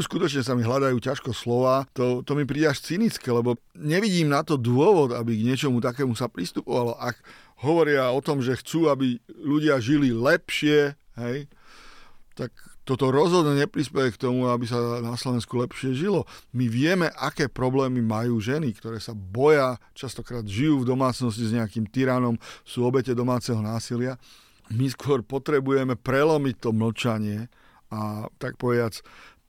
skutočne 0.05 0.45
sa 0.45 0.53
mi 0.53 0.63
hľadajú 0.63 0.97
ťažko 1.01 1.33
slova, 1.33 1.89
to, 1.91 2.21
to 2.21 2.37
mi 2.37 2.45
príde 2.45 2.69
až 2.69 2.81
cynické, 2.85 3.33
lebo 3.33 3.57
nevidím 3.75 4.31
na 4.31 4.45
to 4.45 4.55
dôvod, 4.55 5.11
aby 5.11 5.35
k 5.35 5.45
niečomu 5.51 5.81
takému 5.81 6.13
sa 6.13 6.29
pristupovalo. 6.29 6.95
Ak 6.95 7.19
hovoria 7.65 8.13
o 8.13 8.21
tom, 8.21 8.39
že 8.39 8.59
chcú, 8.59 8.87
aby 8.87 9.19
ľudia 9.33 9.81
žili 9.81 10.13
lepšie, 10.13 10.93
hej, 11.19 11.37
tak 12.37 12.51
toto 12.85 13.09
rozhodne 13.09 13.57
neprispieje 13.57 14.13
k 14.13 14.21
tomu, 14.29 14.45
aby 14.45 14.69
sa 14.69 15.01
na 15.01 15.17
Slovensku 15.17 15.57
lepšie 15.57 15.97
žilo. 15.97 16.29
My 16.53 16.69
vieme, 16.69 17.09
aké 17.17 17.49
problémy 17.49 17.97
majú 18.05 18.37
ženy, 18.37 18.77
ktoré 18.77 19.01
sa 19.01 19.17
boja, 19.17 19.81
častokrát 19.97 20.45
žijú 20.45 20.85
v 20.85 20.89
domácnosti 20.93 21.49
s 21.49 21.55
nejakým 21.55 21.89
tyranom, 21.89 22.37
sú 22.61 22.85
obete 22.85 23.17
domáceho 23.17 23.57
násilia 23.57 24.21
my 24.73 24.85
skôr 24.89 25.21
potrebujeme 25.21 25.93
prelomiť 25.93 26.55
to 26.57 26.69
mlčanie 26.73 27.51
a 27.93 28.25
tak 28.41 28.57
povedať 28.57 29.05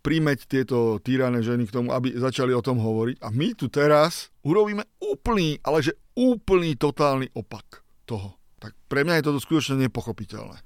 primeť 0.07 0.47
tieto 0.47 1.03
týrané 1.03 1.43
ženy 1.43 1.67
k 1.67 1.75
tomu, 1.75 1.91
aby 1.91 2.15
začali 2.15 2.55
o 2.55 2.63
tom 2.63 2.79
hovoriť. 2.79 3.27
A 3.27 3.35
my 3.35 3.59
tu 3.59 3.67
teraz 3.67 4.31
urobíme 4.47 4.87
úplný, 5.03 5.59
ale 5.67 5.83
že 5.83 5.99
úplný 6.15 6.79
totálny 6.79 7.35
opak 7.35 7.83
toho. 8.07 8.39
Tak 8.63 8.79
pre 8.87 9.03
mňa 9.03 9.19
je 9.19 9.27
toto 9.27 9.43
skutočne 9.43 9.83
nepochopiteľné. 9.91 10.63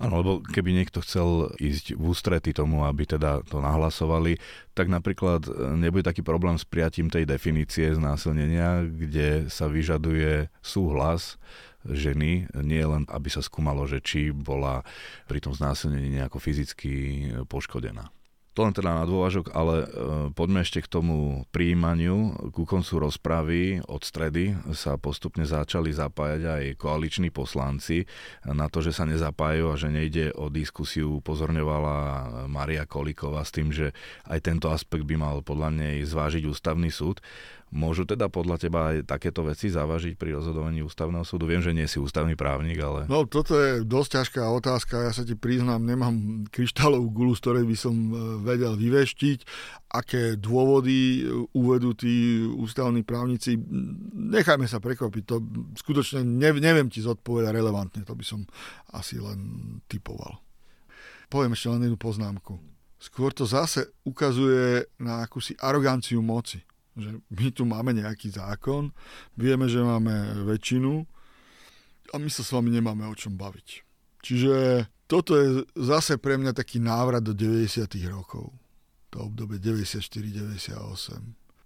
Áno, 0.00 0.24
lebo 0.24 0.32
keby 0.40 0.72
niekto 0.76 1.04
chcel 1.04 1.52
ísť 1.60 1.92
v 1.92 2.04
ústrety 2.08 2.56
tomu, 2.56 2.88
aby 2.88 3.04
teda 3.04 3.44
to 3.44 3.60
nahlasovali, 3.60 4.40
tak 4.72 4.88
napríklad 4.88 5.44
e, 5.44 5.76
nebude 5.76 6.08
taký 6.08 6.24
problém 6.24 6.56
s 6.56 6.64
prijatím 6.64 7.12
tej 7.12 7.28
definície 7.28 7.92
znásilnenia, 7.92 8.88
kde 8.88 9.52
sa 9.52 9.68
vyžaduje 9.68 10.48
súhlas 10.64 11.36
ženy, 11.84 12.48
nie 12.64 12.84
len 12.84 13.04
aby 13.12 13.28
sa 13.28 13.44
skúmalo, 13.44 13.84
že 13.84 14.00
či 14.00 14.32
bola 14.32 14.84
pri 15.28 15.44
tom 15.44 15.52
znásilnení 15.52 16.16
nejako 16.16 16.40
fyzicky 16.40 16.92
poškodená. 17.44 18.08
To 18.58 18.66
len 18.66 18.74
teda 18.74 18.98
na 18.98 19.06
dôvažok, 19.06 19.54
ale 19.54 19.74
e, 19.80 19.86
poďme 20.34 20.66
ešte 20.66 20.82
k 20.82 20.90
tomu 20.90 21.46
príjmaniu. 21.54 22.50
Ku 22.50 22.66
koncu 22.66 23.06
rozpravy 23.06 23.78
od 23.86 24.02
stredy 24.02 24.58
sa 24.74 24.98
postupne 24.98 25.46
začali 25.46 25.94
zapájať 25.94 26.42
aj 26.50 26.62
koaliční 26.74 27.30
poslanci 27.30 28.10
na 28.42 28.66
to, 28.66 28.82
že 28.82 28.90
sa 28.90 29.06
nezapájajú 29.06 29.64
a 29.70 29.78
že 29.78 29.88
nejde 29.94 30.34
o 30.34 30.50
diskusiu, 30.50 31.22
upozorňovala 31.22 31.96
Maria 32.50 32.90
Kolíková 32.90 33.46
s 33.46 33.54
tým, 33.54 33.70
že 33.70 33.94
aj 34.26 34.42
tento 34.42 34.66
aspekt 34.74 35.06
by 35.06 35.14
mal 35.14 35.46
podľa 35.46 35.70
nej 35.70 35.96
zvážiť 36.02 36.42
ústavný 36.50 36.90
súd. 36.90 37.22
Môžu 37.70 38.02
teda 38.02 38.26
podľa 38.26 38.66
teba 38.66 38.90
aj 38.90 39.06
takéto 39.06 39.46
veci 39.46 39.70
závažiť 39.70 40.18
pri 40.18 40.34
rozhodovaní 40.34 40.82
ústavného 40.82 41.22
súdu? 41.22 41.46
Viem, 41.46 41.62
že 41.62 41.70
nie 41.70 41.86
si 41.86 42.02
ústavný 42.02 42.34
právnik, 42.34 42.82
ale... 42.82 43.06
No, 43.06 43.30
toto 43.30 43.54
je 43.54 43.86
dosť 43.86 44.10
ťažká 44.18 44.42
otázka. 44.42 45.06
Ja 45.06 45.14
sa 45.14 45.22
ti 45.22 45.38
priznám, 45.38 45.78
nemám 45.86 46.42
kryštálovú 46.50 47.14
gulu, 47.14 47.32
z 47.38 47.42
ktorej 47.46 47.64
by 47.70 47.76
som 47.78 47.94
e, 47.94 48.14
vedel 48.40 48.74
vyveštiť. 48.74 49.38
Aké 49.90 50.36
dôvody 50.40 51.22
e, 51.22 51.46
uvedú 51.54 51.94
tí 51.94 52.40
ústavní 52.44 53.04
právnici, 53.04 53.54
nechajme 54.16 54.64
sa 54.64 54.82
prekvapiť. 54.82 55.22
To 55.28 55.36
skutočne 55.76 56.24
neviem 56.24 56.88
ti 56.88 57.04
zodpovedať 57.04 57.52
relevantne. 57.52 58.02
To 58.08 58.14
by 58.16 58.24
som 58.24 58.48
asi 58.96 59.20
len 59.20 59.38
typoval. 59.86 60.40
Poviem 61.30 61.54
ešte 61.54 61.70
len 61.70 61.86
jednu 61.86 61.98
poznámku. 62.00 62.58
Skôr 63.00 63.32
to 63.32 63.48
zase 63.48 63.88
ukazuje 64.04 64.84
na 65.00 65.24
akúsi 65.24 65.56
aroganciu 65.56 66.20
moci 66.20 66.60
že 67.00 67.10
my 67.30 67.48
tu 67.54 67.62
máme 67.64 67.94
nejaký 67.94 68.34
zákon, 68.34 68.90
vieme, 69.38 69.70
že 69.70 69.80
máme 69.80 70.44
väčšinu 70.46 71.06
a 72.10 72.14
my 72.18 72.28
sa 72.28 72.42
s 72.42 72.50
vami 72.50 72.74
nemáme 72.74 73.06
o 73.06 73.14
čom 73.14 73.38
baviť. 73.38 73.68
Čiže 74.20 74.54
toto 75.10 75.34
je 75.34 75.66
zase 75.74 76.22
pre 76.22 76.38
mňa 76.38 76.54
taký 76.54 76.78
návrat 76.78 77.26
do 77.26 77.34
90. 77.34 77.82
rokov. 78.06 78.54
To 79.10 79.26
obdobie 79.26 79.58
94-98. 79.58 80.70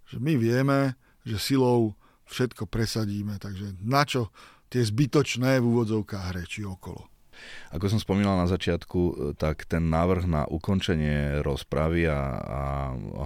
Že 0.08 0.16
my 0.16 0.32
vieme, 0.40 0.96
že 1.28 1.36
silou 1.36 1.92
všetko 2.24 2.64
presadíme, 2.64 3.36
takže 3.36 3.76
na 3.84 4.08
čo 4.08 4.32
tie 4.72 4.80
zbytočné 4.80 5.60
v 5.60 5.64
úvodzovkách 5.68 6.40
reči 6.40 6.64
okolo. 6.64 7.04
Ako 7.74 7.90
som 7.90 7.98
spomínal 7.98 8.38
na 8.38 8.46
začiatku, 8.46 9.00
e, 9.00 9.12
tak 9.34 9.66
ten 9.66 9.90
návrh 9.90 10.30
na 10.30 10.42
ukončenie 10.46 11.42
rozpravy 11.42 12.06
a, 12.06 12.20
a 12.38 12.62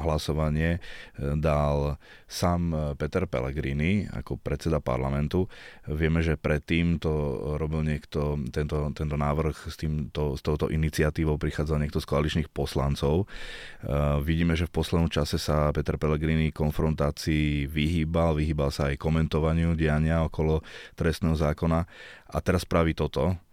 hlasovanie 0.09 0.79
e, 0.79 0.81
dal 1.37 2.01
sám 2.25 2.73
e, 2.73 2.77
Peter 2.97 3.29
Pellegrini 3.29 4.09
ako 4.09 4.41
predseda 4.41 4.81
parlamentu. 4.81 5.53
Vieme, 5.85 6.25
že 6.25 6.41
predtým 6.41 6.97
to 6.97 7.13
robil 7.61 7.85
niekto, 7.85 8.41
tento, 8.49 8.89
tento 8.97 9.17
návrh 9.21 9.69
s, 9.69 9.77
týmto, 9.77 10.37
s 10.37 10.41
touto 10.41 10.73
iniciatívou 10.73 11.37
prichádzal 11.37 11.85
niekto 11.85 12.01
z 12.01 12.09
koaličných 12.09 12.49
poslancov. 12.53 13.29
Vidíme, 14.25 14.53
že 14.59 14.69
v 14.69 14.75
poslednom 14.75 15.09
čase 15.09 15.41
sa 15.41 15.73
Peter 15.73 15.97
Pellegrini 15.97 16.53
konfrontácii 16.53 17.69
vyhýbal, 17.69 18.37
vyhýbal 18.37 18.69
sa 18.69 18.93
aj 18.93 19.01
komentovaniu 19.01 19.73
diania 19.79 20.25
okolo 20.25 20.61
trestného 20.99 21.37
zákona 21.39 21.81
a 22.29 22.39
teraz 22.45 22.69
praví 22.69 22.93
toto 22.93 23.48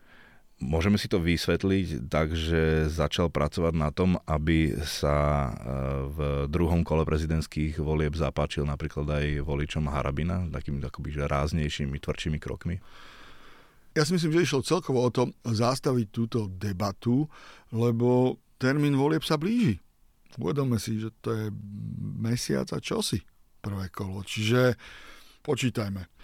Môžeme 0.55 0.95
si 0.95 1.11
to 1.11 1.19
vysvetliť 1.19 2.07
tak, 2.07 2.31
že 2.31 2.87
začal 2.87 3.27
pracovať 3.27 3.75
na 3.75 3.91
tom, 3.91 4.15
aby 4.23 4.71
sa 4.87 5.15
e, 5.19 5.53
v 6.07 6.19
druhom 6.47 6.79
kole 6.87 7.03
prezidentských 7.03 7.75
volieb 7.83 8.15
zapáčil 8.15 8.63
napríklad 8.63 9.03
aj 9.19 9.43
voličom 9.43 9.91
Harabina, 9.91 10.47
takými 10.47 10.79
akoby 10.79 11.27
ráznejšími, 11.27 11.99
tvrdšími 11.99 12.39
krokmi? 12.39 12.79
Ja 13.99 14.07
si 14.07 14.15
myslím, 14.15 14.31
že 14.31 14.47
išlo 14.47 14.63
celkovo 14.63 15.03
o 15.03 15.11
to 15.11 15.35
zastaviť 15.43 16.07
túto 16.07 16.47
debatu, 16.47 17.27
lebo 17.75 18.39
termín 18.55 18.95
volieb 18.95 19.27
sa 19.27 19.35
blíži. 19.35 19.83
Uvedome 20.39 20.79
si, 20.79 21.03
že 21.03 21.11
to 21.19 21.35
je 21.35 21.45
mesiac 22.15 22.71
a 22.71 22.79
čosi 22.79 23.19
prvé 23.59 23.91
kolo. 23.91 24.23
Čiže 24.23 24.79
počítajme 25.43 26.14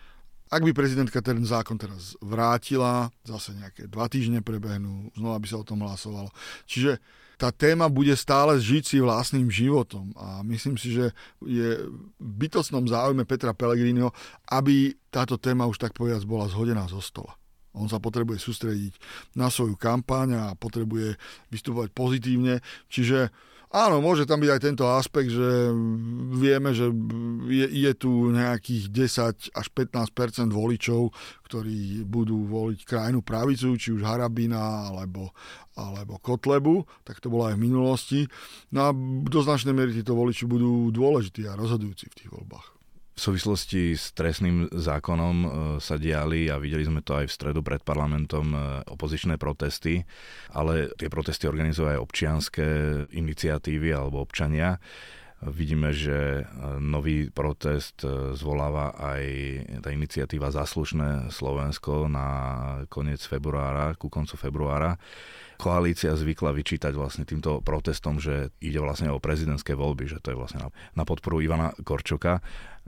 ak 0.51 0.61
by 0.67 0.75
prezidentka 0.75 1.23
ten 1.23 1.39
zákon 1.47 1.79
teraz 1.79 2.19
vrátila, 2.19 3.07
zase 3.23 3.55
nejaké 3.55 3.87
dva 3.87 4.11
týždne 4.11 4.43
prebehnú, 4.43 5.07
znova 5.15 5.39
by 5.39 5.47
sa 5.47 5.63
o 5.63 5.67
tom 5.67 5.79
hlasovalo. 5.79 6.27
Čiže 6.67 6.99
tá 7.39 7.49
téma 7.49 7.89
bude 7.89 8.13
stále 8.13 8.59
žiť 8.59 8.83
si 8.85 8.97
vlastným 9.01 9.49
životom 9.49 10.13
a 10.13 10.43
myslím 10.45 10.77
si, 10.77 10.93
že 10.93 11.15
je 11.41 11.89
v 12.19 12.31
bytostnom 12.37 12.85
záujme 12.85 13.25
Petra 13.25 13.55
Pellegriniho, 13.55 14.13
aby 14.51 14.93
táto 15.09 15.41
téma 15.41 15.65
už 15.65 15.81
tak 15.81 15.95
povedať 15.97 16.27
bola 16.27 16.45
zhodená 16.51 16.85
zo 16.85 17.01
stola. 17.01 17.33
On 17.71 17.87
sa 17.87 18.03
potrebuje 18.03 18.37
sústrediť 18.37 18.93
na 19.39 19.47
svoju 19.47 19.79
kampaň 19.79 20.35
a 20.35 20.43
potrebuje 20.59 21.15
vystupovať 21.49 21.89
pozitívne. 21.95 22.59
Čiže 22.91 23.31
Áno, 23.71 24.03
môže 24.03 24.27
tam 24.27 24.43
byť 24.43 24.51
aj 24.51 24.61
tento 24.67 24.83
aspekt, 24.83 25.31
že 25.31 25.71
vieme, 26.35 26.75
že 26.75 26.91
je, 27.47 27.87
je 27.87 27.91
tu 27.95 28.27
nejakých 28.27 28.91
10 28.91 29.55
až 29.55 29.67
15% 29.71 30.51
voličov, 30.51 31.15
ktorí 31.47 32.03
budú 32.03 32.51
voliť 32.51 32.83
krajnú 32.83 33.23
pravicu, 33.23 33.79
či 33.79 33.95
už 33.95 34.03
Harabina 34.03 34.91
alebo, 34.91 35.31
alebo 35.79 36.19
Kotlebu, 36.19 36.83
tak 37.07 37.23
to 37.23 37.31
bolo 37.31 37.47
aj 37.47 37.55
v 37.55 37.63
minulosti. 37.63 38.21
No 38.75 38.79
a 38.87 38.95
do 39.23 39.39
značnej 39.39 39.71
miery 39.71 39.95
títo 39.95 40.19
voliči 40.19 40.43
budú 40.43 40.91
dôležití 40.91 41.47
a 41.47 41.55
rozhodujúci 41.55 42.11
v 42.11 42.17
tých 42.19 42.29
voľbách. 42.35 42.80
Súvislosti 43.21 43.93
s 43.93 44.17
trestným 44.17 44.73
zákonom 44.73 45.35
e, 45.37 45.47
sa 45.77 46.01
diali 46.01 46.49
a 46.49 46.57
videli 46.57 46.81
sme 46.81 47.05
to 47.05 47.13
aj 47.13 47.29
v 47.29 47.35
stredu 47.37 47.61
pred 47.61 47.85
parlamentom 47.85 48.49
e, 48.49 48.57
opozičné 48.89 49.37
protesty, 49.37 50.01
ale 50.57 50.89
tie 50.97 51.05
protesty 51.05 51.45
organizujú 51.45 51.93
aj 51.93 52.01
občianské 52.01 52.67
iniciatívy 53.13 53.93
alebo 53.93 54.25
občania. 54.25 54.81
Vidíme, 55.41 55.89
že 55.89 56.41
e, 56.41 56.43
nový 56.77 57.33
protest 57.33 58.05
zvoláva 58.37 58.93
aj 58.93 59.23
tá 59.81 59.89
iniciatíva 59.89 60.53
Zaslušné 60.53 61.33
Slovensko 61.33 62.05
na 62.05 62.27
koniec 62.93 63.25
februára, 63.25 63.97
ku 63.97 64.05
koncu 64.05 64.37
februára 64.37 65.01
koalícia 65.61 66.17
zvykla 66.17 66.57
vyčítať 66.57 66.89
vlastne 66.97 67.21
týmto 67.21 67.61
protestom, 67.61 68.17
že 68.17 68.49
ide 68.57 68.81
vlastne 68.81 69.13
o 69.13 69.21
prezidentské 69.21 69.77
voľby, 69.77 70.09
že 70.09 70.17
to 70.17 70.33
je 70.33 70.39
vlastne 70.41 70.73
na, 70.97 71.03
podporu 71.05 71.37
Ivana 71.37 71.77
Korčoka. 71.85 72.41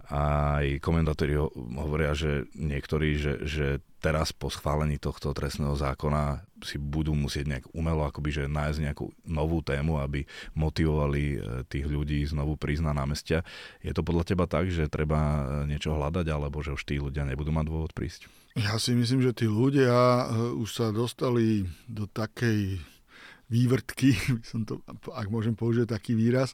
Aj 0.10 0.66
komentátori 0.82 1.38
hovoria, 1.38 2.18
že 2.18 2.50
niektorí, 2.58 3.22
že, 3.22 3.34
že 3.46 3.68
teraz 4.04 4.36
po 4.36 4.52
schválení 4.52 5.00
tohto 5.00 5.32
trestného 5.32 5.80
zákona 5.80 6.44
si 6.60 6.76
budú 6.76 7.16
musieť 7.16 7.48
nejak 7.48 7.66
umelo 7.72 8.04
akoby, 8.04 8.44
že 8.44 8.52
nájsť 8.52 8.80
nejakú 8.84 9.08
novú 9.24 9.64
tému, 9.64 10.04
aby 10.04 10.28
motivovali 10.60 11.24
e, 11.24 11.38
tých 11.72 11.88
ľudí 11.88 12.20
znovu 12.28 12.60
prísť 12.60 12.84
na 12.84 12.94
námestia. 13.00 13.48
Je 13.80 13.96
to 13.96 14.04
podľa 14.04 14.28
teba 14.28 14.44
tak, 14.44 14.68
že 14.68 14.92
treba 14.92 15.20
e, 15.20 15.72
niečo 15.72 15.96
hľadať, 15.96 16.28
alebo 16.28 16.60
že 16.60 16.76
už 16.76 16.84
tí 16.84 17.00
ľudia 17.00 17.24
nebudú 17.24 17.56
mať 17.56 17.66
dôvod 17.72 17.92
prísť? 17.96 18.28
Ja 18.60 18.76
si 18.76 18.92
myslím, 18.92 19.24
že 19.24 19.32
tí 19.32 19.48
ľudia 19.48 19.96
e, 19.96 20.24
už 20.60 20.70
sa 20.72 20.92
dostali 20.92 21.64
do 21.88 22.04
takej 22.04 22.84
vývrtky, 23.48 24.16
som 24.50 24.68
to, 24.68 24.84
ak 25.16 25.32
môžem 25.32 25.56
použiť 25.56 25.88
taký 25.88 26.16
výraz, 26.20 26.52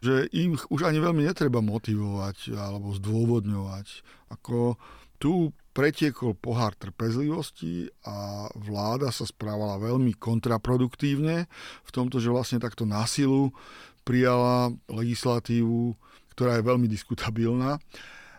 že 0.00 0.32
im 0.32 0.56
už 0.56 0.80
ani 0.88 1.00
veľmi 1.00 1.28
netreba 1.28 1.60
motivovať 1.60 2.56
alebo 2.56 2.96
zdôvodňovať. 2.96 3.86
Ako 4.32 4.80
tu 5.16 5.52
pretiekol 5.76 6.32
pohár 6.32 6.72
trpezlivosti 6.72 7.92
a 8.08 8.48
vláda 8.56 9.12
sa 9.12 9.28
správala 9.28 9.76
veľmi 9.76 10.16
kontraproduktívne 10.16 11.44
v 11.84 11.90
tomto, 11.92 12.16
že 12.16 12.32
vlastne 12.32 12.56
takto 12.56 12.88
násilu 12.88 13.52
prijala 14.00 14.72
legislatívu, 14.88 15.92
ktorá 16.32 16.56
je 16.56 16.64
veľmi 16.64 16.88
diskutabilná. 16.88 17.76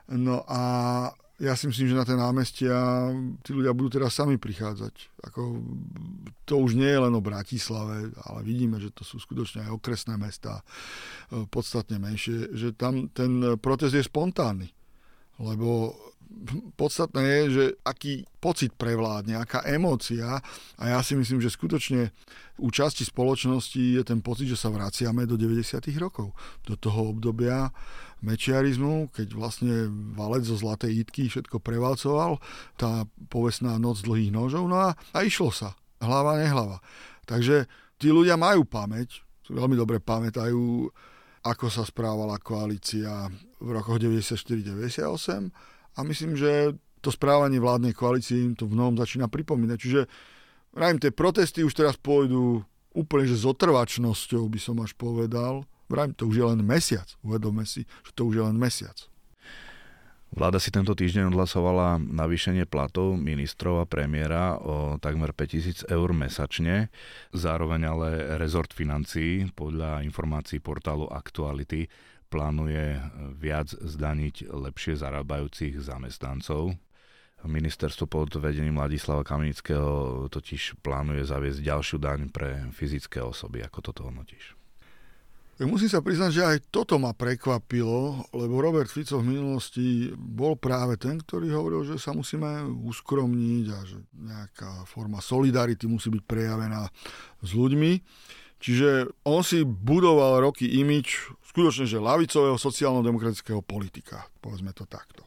No 0.10 0.42
a 0.50 0.62
ja 1.38 1.54
si 1.54 1.70
myslím, 1.70 1.94
že 1.94 2.00
na 2.02 2.08
tie 2.08 2.18
námestia 2.18 2.74
tí 3.46 3.54
ľudia 3.54 3.70
budú 3.78 4.02
teraz 4.02 4.18
sami 4.18 4.42
prichádzať. 4.42 5.22
Ako, 5.30 5.62
to 6.50 6.58
už 6.58 6.74
nie 6.74 6.90
je 6.90 7.04
len 7.06 7.14
o 7.14 7.22
Bratislave, 7.22 8.10
ale 8.26 8.40
vidíme, 8.42 8.82
že 8.82 8.90
to 8.90 9.06
sú 9.06 9.22
skutočne 9.22 9.70
aj 9.70 9.78
okresné 9.78 10.18
mesta, 10.18 10.66
e, 11.30 11.46
podstatne 11.46 12.02
menšie, 12.02 12.58
že 12.58 12.74
tam 12.74 13.14
ten 13.14 13.54
protest 13.62 13.94
je 13.94 14.02
spontánny. 14.02 14.74
Lebo 15.38 15.94
podstatné 16.76 17.22
je, 17.24 17.42
že 17.50 17.66
aký 17.84 18.28
pocit 18.40 18.76
prevládne, 18.76 19.40
aká 19.40 19.64
emócia 19.68 20.40
a 20.76 20.84
ja 20.88 21.00
si 21.04 21.16
myslím, 21.16 21.40
že 21.40 21.54
skutočne 21.54 22.12
u 22.58 22.68
časti 22.74 23.06
spoločnosti 23.06 24.02
je 24.02 24.04
ten 24.04 24.20
pocit, 24.20 24.50
že 24.50 24.58
sa 24.58 24.74
vraciame 24.74 25.30
do 25.30 25.38
90. 25.38 25.78
rokov, 26.02 26.34
do 26.66 26.74
toho 26.76 27.14
obdobia, 27.14 27.70
mečiarizmu, 28.26 29.14
keď 29.14 29.28
vlastne 29.38 29.76
valec 30.18 30.42
zo 30.42 30.58
Zlatej 30.58 31.06
Itky 31.06 31.30
všetko 31.30 31.62
prevalcoval, 31.62 32.42
tá 32.74 33.06
povestná 33.30 33.78
noc 33.78 34.02
dlhých 34.02 34.34
nožov, 34.34 34.66
no 34.66 34.78
a, 34.82 34.98
a 35.14 35.18
išlo 35.22 35.54
sa. 35.54 35.78
Hlava, 36.02 36.38
nehlava. 36.42 36.82
Takže 37.30 37.70
tí 38.02 38.10
ľudia 38.10 38.38
majú 38.38 38.66
pamäť, 38.66 39.22
veľmi 39.50 39.78
dobre 39.78 40.02
pamätajú, 40.02 40.90
ako 41.46 41.66
sa 41.70 41.86
správala 41.86 42.42
koalícia 42.42 43.30
v 43.62 43.70
rokoch 43.72 44.02
94-98 44.02 45.77
a 45.98 46.00
myslím, 46.06 46.38
že 46.38 46.78
to 47.02 47.10
správanie 47.10 47.58
vládnej 47.58 47.98
koalície 47.98 48.38
im 48.38 48.54
to 48.54 48.70
v 48.70 48.78
novom 48.78 48.98
začína 48.98 49.26
pripomínať. 49.26 49.78
Čiže 49.78 50.02
Vrajím, 50.78 51.02
tie 51.02 51.10
protesty 51.10 51.66
už 51.66 51.74
teraz 51.74 51.98
pôjdu 51.98 52.62
úplne 52.94 53.26
že 53.26 53.42
s 53.42 53.50
otrvačnosťou, 53.50 54.46
by 54.46 54.60
som 54.62 54.78
až 54.86 54.94
povedal, 54.94 55.66
Vrajím, 55.90 56.14
to 56.14 56.30
už 56.30 56.36
je 56.38 56.46
len 56.46 56.62
mesiac. 56.62 57.08
Uvedome 57.26 57.66
si, 57.66 57.88
že 58.06 58.12
to 58.14 58.30
už 58.30 58.34
je 58.38 58.44
len 58.46 58.54
mesiac. 58.60 58.94
Vláda 60.28 60.60
si 60.60 60.70
tento 60.70 60.92
týždeň 60.92 61.32
odhlasovala 61.32 61.98
navýšenie 61.98 62.68
platov 62.68 63.16
ministrov 63.16 63.82
a 63.82 63.90
premiéra 63.90 64.60
o 64.60 65.00
takmer 65.00 65.32
5000 65.32 65.88
eur 65.88 66.10
mesačne. 66.12 66.92
Zároveň 67.32 67.82
ale 67.88 68.10
rezort 68.36 68.70
financií 68.76 69.48
podľa 69.56 70.04
informácií 70.04 70.60
portálu 70.60 71.08
Aktuality 71.08 71.88
plánuje 72.28 73.00
viac 73.40 73.72
zdaniť 73.72 74.52
lepšie 74.52 75.00
zarábajúcich 75.00 75.80
zamestnancov. 75.80 76.76
Ministerstvo 77.46 78.10
pod 78.10 78.34
vedením 78.42 78.82
Ladislava 78.82 79.22
Kamenického 79.22 80.26
totiž 80.28 80.82
plánuje 80.82 81.22
zaviesť 81.22 81.60
ďalšiu 81.62 81.98
daň 82.02 82.34
pre 82.34 82.68
fyzické 82.74 83.22
osoby. 83.22 83.62
Ako 83.62 83.80
toto 83.86 84.10
hodnotíš? 84.10 84.58
Musím 85.58 85.90
sa 85.90 86.06
priznať, 86.06 86.32
že 86.38 86.44
aj 86.46 86.58
toto 86.70 87.02
ma 87.02 87.18
prekvapilo, 87.18 88.30
lebo 88.30 88.62
Robert 88.62 88.94
Fico 88.94 89.18
v 89.18 89.34
minulosti 89.34 90.14
bol 90.14 90.54
práve 90.54 91.02
ten, 91.02 91.18
ktorý 91.18 91.50
hovoril, 91.50 91.82
že 91.82 91.98
sa 91.98 92.14
musíme 92.14 92.62
uskromniť 92.86 93.66
a 93.74 93.80
že 93.82 93.98
nejaká 94.14 94.86
forma 94.86 95.18
solidarity 95.18 95.90
musí 95.90 96.14
byť 96.14 96.24
prejavená 96.30 96.86
s 97.42 97.50
ľuďmi. 97.58 97.92
Čiže 98.58 99.14
on 99.26 99.46
si 99.46 99.62
budoval 99.62 100.42
roky 100.42 100.66
imič 100.82 101.30
skutočne, 101.54 101.86
že 101.86 102.02
lavicového 102.02 102.58
sociálno-demokratického 102.58 103.62
politika, 103.62 104.26
povedzme 104.42 104.74
to 104.74 104.86
takto. 104.90 105.26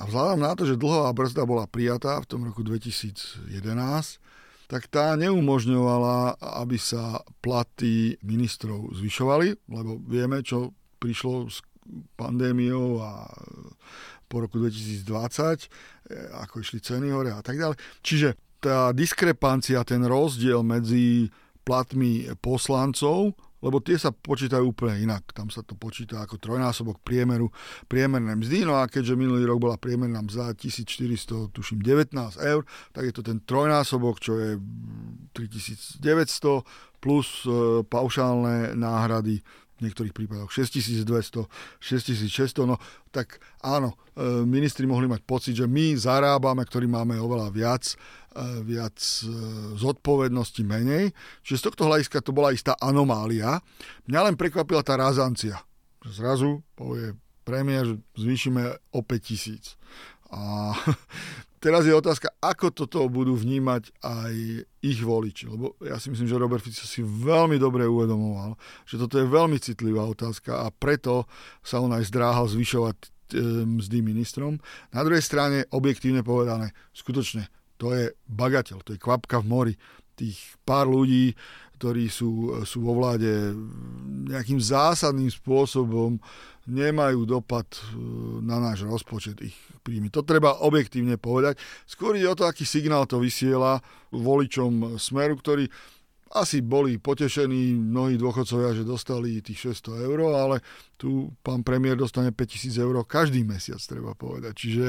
A 0.00 0.08
vzhľadom 0.08 0.40
na 0.40 0.56
to, 0.56 0.64
že 0.64 0.80
dlhová 0.80 1.12
brzda 1.12 1.44
bola 1.44 1.68
prijatá 1.68 2.20
v 2.24 2.28
tom 2.28 2.40
roku 2.48 2.64
2011, 2.64 3.52
tak 4.70 4.86
tá 4.88 5.12
neumožňovala, 5.18 6.40
aby 6.62 6.78
sa 6.78 7.20
platy 7.42 8.16
ministrov 8.24 8.96
zvyšovali, 8.96 9.66
lebo 9.68 10.00
vieme, 10.06 10.40
čo 10.40 10.72
prišlo 11.02 11.50
s 11.50 11.60
pandémiou 12.14 13.02
a 13.02 13.26
po 14.30 14.46
roku 14.46 14.62
2020, 14.62 15.04
e, 15.04 15.68
ako 16.38 16.62
išli 16.62 16.78
ceny 16.78 17.10
hore 17.10 17.34
a 17.34 17.42
tak 17.42 17.58
ďalej. 17.58 17.76
Čiže 18.06 18.38
tá 18.62 18.94
diskrepancia, 18.94 19.82
ten 19.82 20.06
rozdiel 20.06 20.62
medzi 20.62 21.26
platmi 21.70 22.26
poslancov 22.42 23.38
lebo 23.60 23.78
tie 23.84 24.00
sa 24.00 24.08
počítajú 24.10 24.72
úplne 24.72 25.04
inak. 25.04 25.36
Tam 25.36 25.52
sa 25.52 25.60
to 25.60 25.76
počíta 25.76 26.24
ako 26.24 26.40
trojnásobok 26.40 27.04
priemeru, 27.04 27.52
priemerné 27.86 28.32
mzdy, 28.40 28.64
no 28.64 28.80
a 28.80 28.88
keďže 28.88 29.20
minulý 29.20 29.44
rok 29.44 29.60
bola 29.60 29.76
priemerná 29.76 30.24
mzda 30.24 30.56
1400, 30.56 31.52
tuším 31.52 31.84
19 31.84 32.16
eur, 32.40 32.64
tak 32.96 33.02
je 33.04 33.12
to 33.12 33.22
ten 33.22 33.38
trojnásobok, 33.44 34.16
čo 34.16 34.32
je 34.40 34.50
3900 35.36 36.64
plus 37.00 37.44
e, 37.44 37.80
paušálne 37.84 38.76
náhrady 38.76 39.44
v 39.80 39.88
niektorých 39.88 40.12
prípadoch 40.12 40.52
6200, 40.52 41.48
6600, 41.80 42.68
no 42.68 42.76
tak 43.08 43.40
áno, 43.64 43.96
e, 44.14 44.44
ministri 44.44 44.84
mohli 44.84 45.08
mať 45.08 45.24
pocit, 45.24 45.56
že 45.56 45.64
my 45.64 45.96
zarábame, 45.96 46.62
ktorí 46.68 46.84
máme 46.84 47.16
oveľa 47.16 47.48
viac, 47.48 47.84
e, 47.88 47.94
viac 48.62 49.00
e, 49.00 49.32
zodpovednosti 49.80 50.62
menej. 50.62 51.16
Čiže 51.42 51.58
z 51.58 51.66
tohto 51.72 51.88
hľadiska 51.88 52.20
to 52.20 52.36
bola 52.36 52.52
istá 52.52 52.76
anomália. 52.78 53.58
Mňa 54.04 54.20
len 54.30 54.36
prekvapila 54.36 54.84
tá 54.84 55.00
razancia. 55.00 55.58
Zrazu 56.04 56.60
povie 56.76 57.16
premiér, 57.42 57.98
zvýšime 58.14 58.78
o 58.94 59.00
5000. 59.02 59.74
A 60.30 60.70
Teraz 61.60 61.84
je 61.84 61.92
otázka, 61.92 62.32
ako 62.40 62.72
toto 62.72 63.04
budú 63.12 63.36
vnímať 63.36 63.92
aj 64.00 64.64
ich 64.80 65.00
voliči. 65.04 65.44
Lebo 65.44 65.76
ja 65.84 66.00
si 66.00 66.08
myslím, 66.08 66.24
že 66.24 66.40
Robert 66.40 66.64
Fico 66.64 66.88
si 66.88 67.04
veľmi 67.04 67.60
dobre 67.60 67.84
uvedomoval, 67.84 68.56
že 68.88 68.96
toto 68.96 69.20
je 69.20 69.28
veľmi 69.28 69.60
citlivá 69.60 70.08
otázka 70.08 70.64
a 70.64 70.72
preto 70.72 71.28
sa 71.60 71.84
on 71.84 71.92
aj 71.92 72.08
zdráhal 72.08 72.48
zvyšovať 72.48 72.96
e, 72.96 73.08
mzdy 73.76 74.00
ministrom. 74.00 74.56
Na 74.96 75.04
druhej 75.04 75.20
strane, 75.20 75.68
objektívne 75.68 76.24
povedané, 76.24 76.72
skutočne, 76.96 77.52
to 77.76 77.92
je 77.92 78.08
bagateľ, 78.24 78.80
to 78.80 78.96
je 78.96 79.02
kvapka 79.04 79.44
v 79.44 79.46
mori. 79.52 79.74
Tých 80.16 80.40
pár 80.64 80.88
ľudí, 80.88 81.36
ktorí 81.80 82.12
sú, 82.12 82.60
sú 82.68 82.84
vo 82.84 82.92
vláde 83.00 83.56
nejakým 84.28 84.60
zásadným 84.60 85.32
spôsobom 85.32 86.20
nemajú 86.68 87.24
dopad 87.24 87.64
e, 87.72 87.80
na 88.44 88.60
náš 88.60 88.84
rozpočet 88.84 89.40
ich 89.40 89.56
príjmy. 89.80 90.12
To 90.12 90.20
treba 90.20 90.60
objektívne 90.60 91.16
povedať. 91.16 91.56
Skôr 91.88 92.20
ide 92.20 92.28
o 92.28 92.36
to, 92.36 92.44
aký 92.44 92.68
signál 92.68 93.08
to 93.08 93.16
vysiela 93.16 93.80
voličom 94.12 95.00
Smeru, 95.00 95.40
ktorí 95.40 95.72
asi 96.30 96.62
boli 96.62 97.00
potešení 97.00 97.74
mnohí 97.74 98.14
dôchodcovia, 98.14 98.76
že 98.76 98.86
dostali 98.86 99.42
tých 99.42 99.74
600 99.74 100.06
eur, 100.06 100.18
ale 100.30 100.62
tu 100.94 101.34
pán 101.42 101.66
premiér 101.66 101.98
dostane 101.98 102.30
5000 102.30 102.76
eur 102.76 102.94
každý 103.02 103.42
mesiac, 103.42 103.82
treba 103.82 104.14
povedať. 104.14 104.52
Čiže 104.54 104.88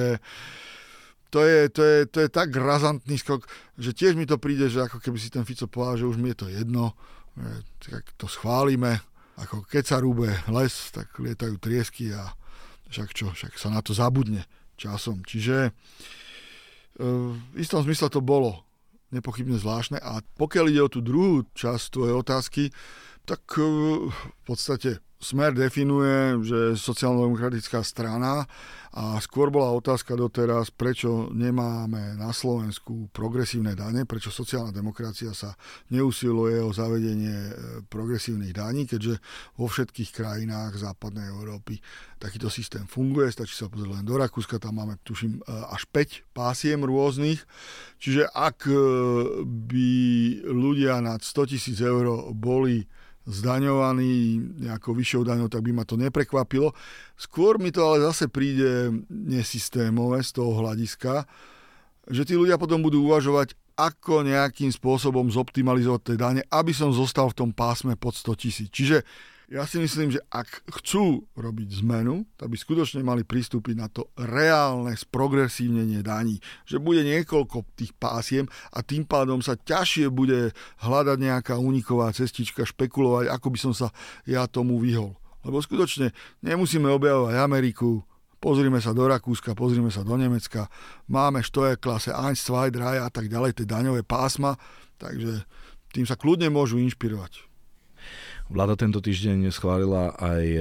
to 1.32 1.40
je, 1.48 1.60
to, 1.72 1.82
je, 1.82 2.00
to 2.12 2.18
je 2.28 2.30
tak 2.30 2.52
razantný 2.52 3.16
skok, 3.16 3.48
že 3.80 3.96
tiež 3.96 4.20
mi 4.20 4.28
to 4.28 4.36
príde, 4.36 4.68
že 4.68 4.84
ako 4.84 5.00
keby 5.00 5.18
si 5.18 5.32
ten 5.32 5.48
Fico 5.48 5.66
povedal, 5.72 6.04
že 6.04 6.10
už 6.12 6.18
mi 6.20 6.36
je 6.36 6.44
to 6.44 6.48
jedno, 6.52 6.92
tak 7.80 8.04
to 8.20 8.28
schválime, 8.28 9.00
ako 9.40 9.64
keď 9.64 9.84
sa 9.88 9.98
rúbe 10.04 10.28
les, 10.52 10.74
tak 10.92 11.08
lietajú 11.16 11.56
triesky 11.58 12.12
a 12.12 12.36
však 12.92 13.10
čo, 13.16 13.32
však 13.32 13.56
sa 13.56 13.72
na 13.72 13.80
to 13.80 13.96
zabudne 13.96 14.44
časom. 14.76 15.24
Čiže 15.24 15.58
e, 15.68 15.72
v 17.32 17.56
istom 17.56 17.80
zmysle 17.88 18.12
to 18.12 18.20
bolo 18.20 18.68
nepochybne 19.16 19.56
zvláštne. 19.56 20.04
A 20.04 20.20
pokiaľ 20.36 20.66
ide 20.68 20.82
o 20.84 20.92
tú 20.92 21.00
druhú 21.00 21.48
časť 21.56 21.96
tvojej 21.96 22.16
otázky, 22.16 22.64
tak 23.32 23.48
e, 23.56 23.64
v 24.12 24.42
podstate 24.44 25.00
Smer 25.22 25.54
definuje, 25.54 26.42
že 26.42 26.74
sociálno-demokratická 26.74 27.86
strana 27.86 28.50
a 28.90 29.22
skôr 29.22 29.54
bola 29.54 29.70
otázka 29.70 30.18
doteraz, 30.18 30.74
prečo 30.74 31.30
nemáme 31.30 32.18
na 32.18 32.34
Slovensku 32.34 33.06
progresívne 33.14 33.78
dane, 33.78 34.10
prečo 34.10 34.34
sociálna 34.34 34.74
demokracia 34.74 35.30
sa 35.38 35.54
neusiluje 35.94 36.66
o 36.66 36.74
zavedenie 36.74 37.38
e, 37.38 37.54
progresívnych 37.86 38.50
daní, 38.50 38.90
keďže 38.90 39.22
vo 39.62 39.70
všetkých 39.70 40.10
krajinách 40.10 40.82
západnej 40.82 41.30
Európy 41.30 41.78
takýto 42.18 42.50
systém 42.50 42.90
funguje. 42.90 43.30
Stačí 43.30 43.54
sa 43.54 43.70
pozrieť 43.70 44.02
len 44.02 44.10
do 44.10 44.18
Rakúska, 44.18 44.58
tam 44.58 44.82
máme, 44.82 44.98
tuším, 45.06 45.38
e, 45.38 45.42
až 45.70 45.86
5 45.94 46.34
pásiem 46.34 46.82
rôznych. 46.82 47.46
Čiže 48.02 48.26
ak 48.34 48.66
by 49.46 49.90
ľudia 50.50 50.98
nad 51.06 51.22
100 51.22 51.54
tisíc 51.54 51.78
eur 51.78 52.34
boli 52.34 52.90
zdaňovaný 53.26 54.42
nejakou 54.66 54.98
vyššou 54.98 55.28
daňou, 55.28 55.48
tak 55.48 55.62
by 55.62 55.72
ma 55.72 55.84
to 55.86 55.98
neprekvapilo. 55.98 56.74
Skôr 57.14 57.62
mi 57.62 57.70
to 57.70 57.86
ale 57.86 58.02
zase 58.02 58.28
príde 58.28 58.90
nesystémové 59.10 60.26
z 60.26 60.42
toho 60.42 60.58
hľadiska, 60.58 61.30
že 62.10 62.26
tí 62.26 62.34
ľudia 62.34 62.58
potom 62.58 62.82
budú 62.82 63.06
uvažovať, 63.06 63.54
ako 63.78 64.28
nejakým 64.28 64.70
spôsobom 64.70 65.32
zoptimalizovať 65.32 66.02
tie 66.02 66.18
dane, 66.20 66.42
aby 66.54 66.70
som 66.76 66.94
zostal 66.94 67.32
v 67.32 67.38
tom 67.46 67.50
pásme 67.50 67.98
pod 67.98 68.14
100 68.14 68.42
tisíc. 68.42 68.70
Čiže 68.70 69.02
ja 69.52 69.68
si 69.68 69.84
myslím, 69.84 70.16
že 70.16 70.24
ak 70.32 70.64
chcú 70.80 71.28
robiť 71.36 71.84
zmenu, 71.84 72.24
tak 72.40 72.48
by 72.48 72.56
skutočne 72.56 73.04
mali 73.04 73.28
pristúpiť 73.28 73.76
na 73.76 73.92
to 73.92 74.08
reálne 74.16 74.96
sprogresívnenie 74.96 76.00
daní. 76.00 76.40
Že 76.64 76.80
bude 76.80 77.04
niekoľko 77.04 77.76
tých 77.76 77.92
pásiem 78.00 78.48
a 78.72 78.80
tým 78.80 79.04
pádom 79.04 79.44
sa 79.44 79.60
ťažšie 79.60 80.08
bude 80.08 80.56
hľadať 80.88 81.18
nejaká 81.20 81.60
uniková 81.60 82.16
cestička, 82.16 82.64
špekulovať, 82.64 83.28
ako 83.28 83.48
by 83.52 83.60
som 83.60 83.74
sa 83.76 83.92
ja 84.24 84.48
tomu 84.48 84.80
vyhol. 84.80 85.20
Lebo 85.44 85.60
skutočne 85.60 86.16
nemusíme 86.40 86.88
objavovať 86.88 87.36
Ameriku, 87.36 88.08
pozrime 88.40 88.80
sa 88.80 88.96
do 88.96 89.04
Rakúska, 89.04 89.52
pozrime 89.52 89.92
sa 89.92 90.08
do 90.08 90.16
Nemecka, 90.16 90.72
máme 91.12 91.44
je 91.44 91.76
klase 91.76 92.16
1, 92.16 92.40
2, 92.40 92.72
3 92.72 93.04
a 93.04 93.10
tak 93.12 93.28
ďalej, 93.28 93.60
tie 93.60 93.68
daňové 93.68 94.08
pásma, 94.08 94.56
takže 94.96 95.44
tým 95.92 96.08
sa 96.08 96.16
kľudne 96.16 96.48
môžu 96.48 96.80
inšpirovať. 96.80 97.52
Vláda 98.52 98.76
tento 98.76 99.00
týždeň 99.00 99.48
schválila 99.48 100.12
aj 100.20 100.44
e, 100.44 100.60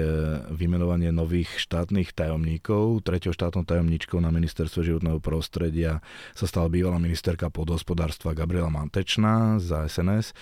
vymenovanie 0.54 1.10
nových 1.10 1.58
štátnych 1.58 2.14
tajomníkov. 2.14 3.02
Treťou 3.02 3.34
štátnou 3.34 3.66
tajomníčkou 3.66 4.22
na 4.22 4.30
ministerstve 4.30 4.86
životného 4.86 5.18
prostredia 5.18 5.98
sa 6.30 6.46
stala 6.46 6.70
bývalá 6.70 7.02
ministerka 7.02 7.50
podhospodárstva 7.50 8.38
Gabriela 8.38 8.70
Mantečná 8.70 9.58
za 9.58 9.90
SNS. 9.90 10.38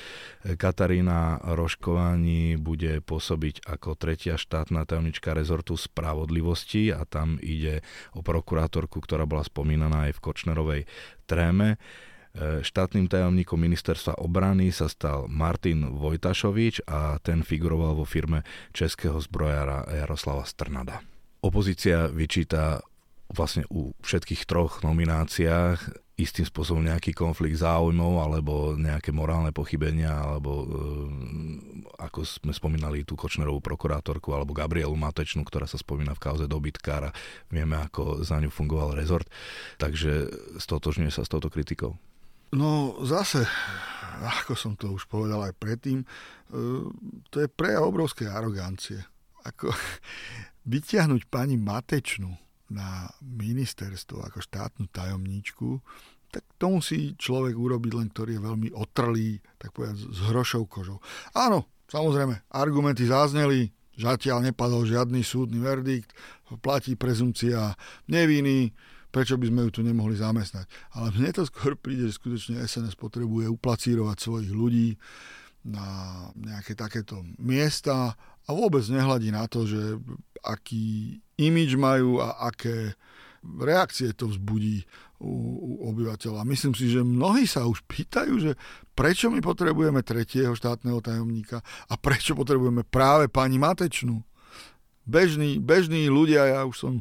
Katarína 0.61 1.41
Roškování 1.41 2.61
bude 2.61 3.01
pôsobiť 3.01 3.65
ako 3.65 3.97
tretia 3.97 4.37
štátna 4.37 4.85
tajomnička 4.85 5.33
rezortu 5.33 5.81
spravodlivosti 5.81 6.93
a 6.93 7.09
tam 7.09 7.41
ide 7.41 7.81
o 8.13 8.21
prokurátorku, 8.21 9.01
ktorá 9.01 9.25
bola 9.25 9.41
spomínaná 9.41 10.13
aj 10.13 10.21
v 10.21 10.23
Kočnerovej 10.29 10.83
tréme. 11.25 11.81
E, 12.37 12.61
štátnym 12.61 13.09
tajomníkom 13.09 13.57
ministerstva 13.57 14.21
obrany 14.21 14.69
sa 14.69 14.87
stal 14.87 15.27
Martin 15.33 15.97
Vojtašovič 15.97 16.85
a 16.85 17.17
ten 17.25 17.41
figuroval 17.41 17.97
vo 17.97 18.05
firme 18.05 18.45
českého 18.77 19.17
zbrojara 19.17 19.89
Jaroslava 19.89 20.45
Strnada. 20.45 21.01
Opozícia 21.41 22.11
vyčíta 22.11 22.85
vlastne 23.33 23.65
u 23.69 23.93
všetkých 24.05 24.49
troch 24.49 24.81
nomináciách 24.85 26.09
istým 26.19 26.43
spôsobom 26.43 26.83
nejaký 26.83 27.15
konflikt 27.15 27.63
záujmov 27.63 28.19
alebo 28.19 28.75
nejaké 28.75 29.15
morálne 29.15 29.55
pochybenia 29.55 30.11
alebo 30.11 30.67
e, 30.67 30.67
ako 32.03 32.27
sme 32.27 32.51
spomínali 32.51 33.07
tú 33.07 33.15
Kočnerovú 33.15 33.63
prokurátorku 33.63 34.35
alebo 34.35 34.51
Gabrielu 34.51 34.99
Matečnú, 34.99 35.47
ktorá 35.47 35.71
sa 35.71 35.79
spomína 35.79 36.19
v 36.19 36.23
kauze 36.27 36.51
dobytkára. 36.51 37.15
Vieme, 37.55 37.79
ako 37.79 38.27
za 38.27 38.43
ňu 38.43 38.51
fungoval 38.51 38.99
rezort. 38.99 39.31
Takže 39.79 40.27
stotožňuje 40.59 41.15
sa 41.15 41.23
s 41.23 41.31
touto 41.31 41.55
kritikou. 41.55 41.95
No 42.57 42.97
zase, 43.05 43.45
ako 44.41 44.57
som 44.57 44.73
to 44.75 44.93
už 44.97 45.05
povedal 45.05 45.45
aj 45.45 45.55
predtým, 45.61 46.01
e, 46.01 46.07
to 47.29 47.37
je 47.45 47.49
prejav 47.49 47.93
obrovskej 47.93 48.29
arogancie. 48.29 49.05
Ako 49.45 49.69
vyťahnuť 50.73 51.29
pani 51.29 51.61
Matečnú 51.61 52.33
na 52.69 53.09
ministerstvo 53.25 54.25
ako 54.29 54.45
štátnu 54.45 54.89
tajomníčku, 54.93 55.81
tak 56.29 56.45
to 56.61 56.69
musí 56.69 57.17
človek 57.17 57.57
urobiť 57.57 57.93
len, 57.97 58.09
ktorý 58.13 58.37
je 58.37 58.43
veľmi 58.45 58.69
otrlý, 58.77 59.41
tak 59.57 59.73
povedať, 59.73 59.97
s 60.13 60.19
hrošou 60.29 60.69
kožou. 60.69 61.01
Áno, 61.33 61.65
samozrejme, 61.89 62.45
argumenty 62.53 63.09
zazneli, 63.09 63.73
zatiaľ 63.97 64.53
nepadol 64.53 64.85
žiadny 64.85 65.25
súdny 65.25 65.57
verdikt, 65.57 66.13
platí 66.61 67.01
prezumcia 67.01 67.73
neviny, 68.13 68.77
prečo 69.09 69.41
by 69.41 69.49
sme 69.49 69.61
ju 69.69 69.71
tu 69.71 69.81
nemohli 69.85 70.17
zamestnať. 70.17 70.69
Ale 70.97 71.13
mne 71.17 71.31
to 71.33 71.43
skôr 71.49 71.75
príde, 71.75 72.09
že 72.09 72.21
skutočne 72.21 72.61
SNS 72.65 72.97
potrebuje 72.97 73.49
uplacírovať 73.49 74.17
svojich 74.21 74.53
ľudí 74.53 74.89
na 75.69 75.87
nejaké 76.39 76.79
takéto 76.79 77.25
miesta 77.41 78.15
a 78.17 78.51
vôbec 78.51 78.85
nehľadí 78.89 79.29
na 79.35 79.45
to, 79.51 79.69
že 79.69 80.01
aký 80.41 81.19
imič 81.37 81.77
majú 81.77 82.23
a 82.23 82.49
aké 82.49 82.97
reakcie 83.43 84.13
to 84.13 84.29
vzbudí 84.29 84.85
u, 85.19 85.31
u 85.59 85.73
obyvateľa. 85.91 86.47
Myslím 86.47 86.75
si, 86.75 86.91
že 86.91 87.03
mnohí 87.03 87.47
sa 87.47 87.67
už 87.67 87.83
pýtajú, 87.87 88.35
že 88.39 88.53
prečo 88.95 89.31
my 89.31 89.39
potrebujeme 89.43 90.03
tretieho 90.03 90.55
štátneho 90.55 90.99
tajomníka 91.03 91.63
a 91.91 91.95
prečo 91.99 92.35
potrebujeme 92.35 92.83
práve 92.87 93.31
pani 93.31 93.59
Matečnú. 93.59 94.23
Bežní, 95.09 95.57
bežní 95.59 96.13
ľudia, 96.13 96.45
ja 96.45 96.61
už 96.69 96.77
som 96.77 96.93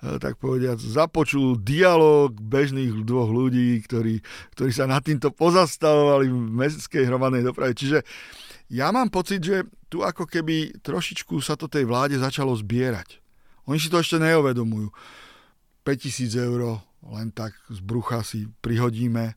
tak 0.00 0.40
povediať, 0.40 0.80
započul 0.80 1.60
dialog 1.60 2.32
bežných 2.32 3.04
dvoch 3.04 3.28
ľudí, 3.28 3.84
ktorí, 3.84 4.24
ktorí 4.56 4.70
sa 4.72 4.88
nad 4.88 5.04
týmto 5.04 5.28
pozastavovali 5.28 6.32
v 6.32 6.40
mestskej 6.56 7.04
hromadnej 7.04 7.44
doprave. 7.44 7.76
Čiže 7.76 8.00
ja 8.72 8.88
mám 8.94 9.12
pocit, 9.12 9.44
že 9.44 9.68
tu 9.92 10.00
ako 10.00 10.24
keby 10.24 10.80
trošičku 10.80 11.42
sa 11.44 11.58
to 11.58 11.68
tej 11.68 11.84
vláde 11.84 12.16
začalo 12.16 12.56
zbierať. 12.56 13.20
Oni 13.68 13.76
si 13.76 13.92
to 13.92 14.00
ešte 14.00 14.16
neuvedomujú. 14.16 14.88
5000 15.84 16.48
eur 16.48 16.80
len 17.08 17.32
tak 17.32 17.56
z 17.72 17.80
brucha 17.80 18.20
si 18.20 18.48
prihodíme, 18.60 19.32
eh, 19.32 19.36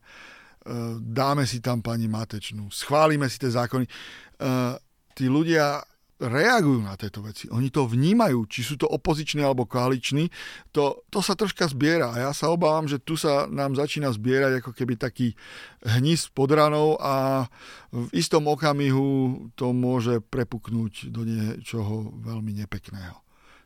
dáme 1.00 1.48
si 1.48 1.64
tam 1.64 1.80
pani 1.80 2.12
Matečnú, 2.12 2.68
schválime 2.72 3.28
si 3.32 3.40
tie 3.40 3.52
zákony. 3.52 3.86
Eh, 3.88 4.74
tí 5.16 5.32
ľudia 5.32 5.80
reagujú 6.24 6.80
na 6.84 6.96
tieto 6.96 7.20
veci. 7.20 7.52
Oni 7.52 7.68
to 7.68 7.84
vnímajú, 7.84 8.48
či 8.48 8.64
sú 8.64 8.80
to 8.80 8.88
opoziční 8.88 9.44
alebo 9.44 9.68
koaliční. 9.68 10.32
To, 10.72 11.04
to 11.12 11.20
sa 11.20 11.36
troška 11.36 11.68
zbiera 11.68 12.16
a 12.16 12.30
ja 12.30 12.32
sa 12.32 12.52
obávam, 12.52 12.88
že 12.88 13.00
tu 13.00 13.20
sa 13.20 13.46
nám 13.52 13.76
začína 13.76 14.12
zbierať 14.16 14.64
ako 14.64 14.72
keby 14.72 14.96
taký 14.96 15.36
hnis 15.84 16.32
pod 16.32 16.56
ranou 16.56 16.96
a 17.00 17.46
v 17.92 18.08
istom 18.16 18.48
okamihu 18.48 19.38
to 19.60 19.76
môže 19.76 20.24
prepuknúť 20.32 21.12
do 21.12 21.28
niečoho 21.28 22.10
veľmi 22.24 22.56
nepekného. 22.64 23.20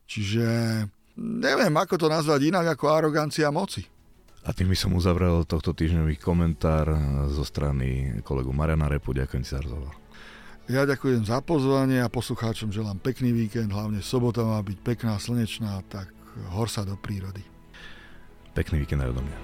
Čiže 0.07 0.45
neviem, 1.19 1.73
ako 1.75 1.95
to 1.99 2.07
nazvať 2.07 2.49
inak 2.49 2.77
ako 2.77 2.85
arogancia 2.91 3.53
moci. 3.53 3.85
A 4.47 4.55
tým 4.55 4.71
by 4.71 4.77
som 4.79 4.95
uzavrel 4.95 5.43
tohto 5.43 5.75
týždňový 5.75 6.15
komentár 6.23 6.87
zo 7.27 7.43
strany 7.43 8.15
kolegu 8.23 8.55
Mariana 8.55 8.87
Repu. 8.87 9.11
Ďakujem 9.11 9.43
si 9.43 9.51
za 9.51 9.59
rozhovor. 9.59 10.06
Ja 10.67 10.83
ďakujem 10.83 11.23
za 11.23 11.39
pozvanie 11.39 12.03
a 12.03 12.11
poslucháčom 12.11 12.75
želám 12.75 12.99
pekný 12.99 13.31
víkend, 13.31 13.71
hlavne 13.71 14.03
sobota 14.03 14.43
má 14.43 14.59
byť 14.59 14.77
pekná, 14.83 15.15
slnečná, 15.15 15.79
tak 15.87 16.11
hor 16.51 16.67
sa 16.67 16.83
do 16.83 16.99
prírody. 16.99 17.39
Pekný 18.51 18.83
víkend 18.83 18.99
aj 18.99 19.15
do 19.15 19.23
mňa. 19.23 19.37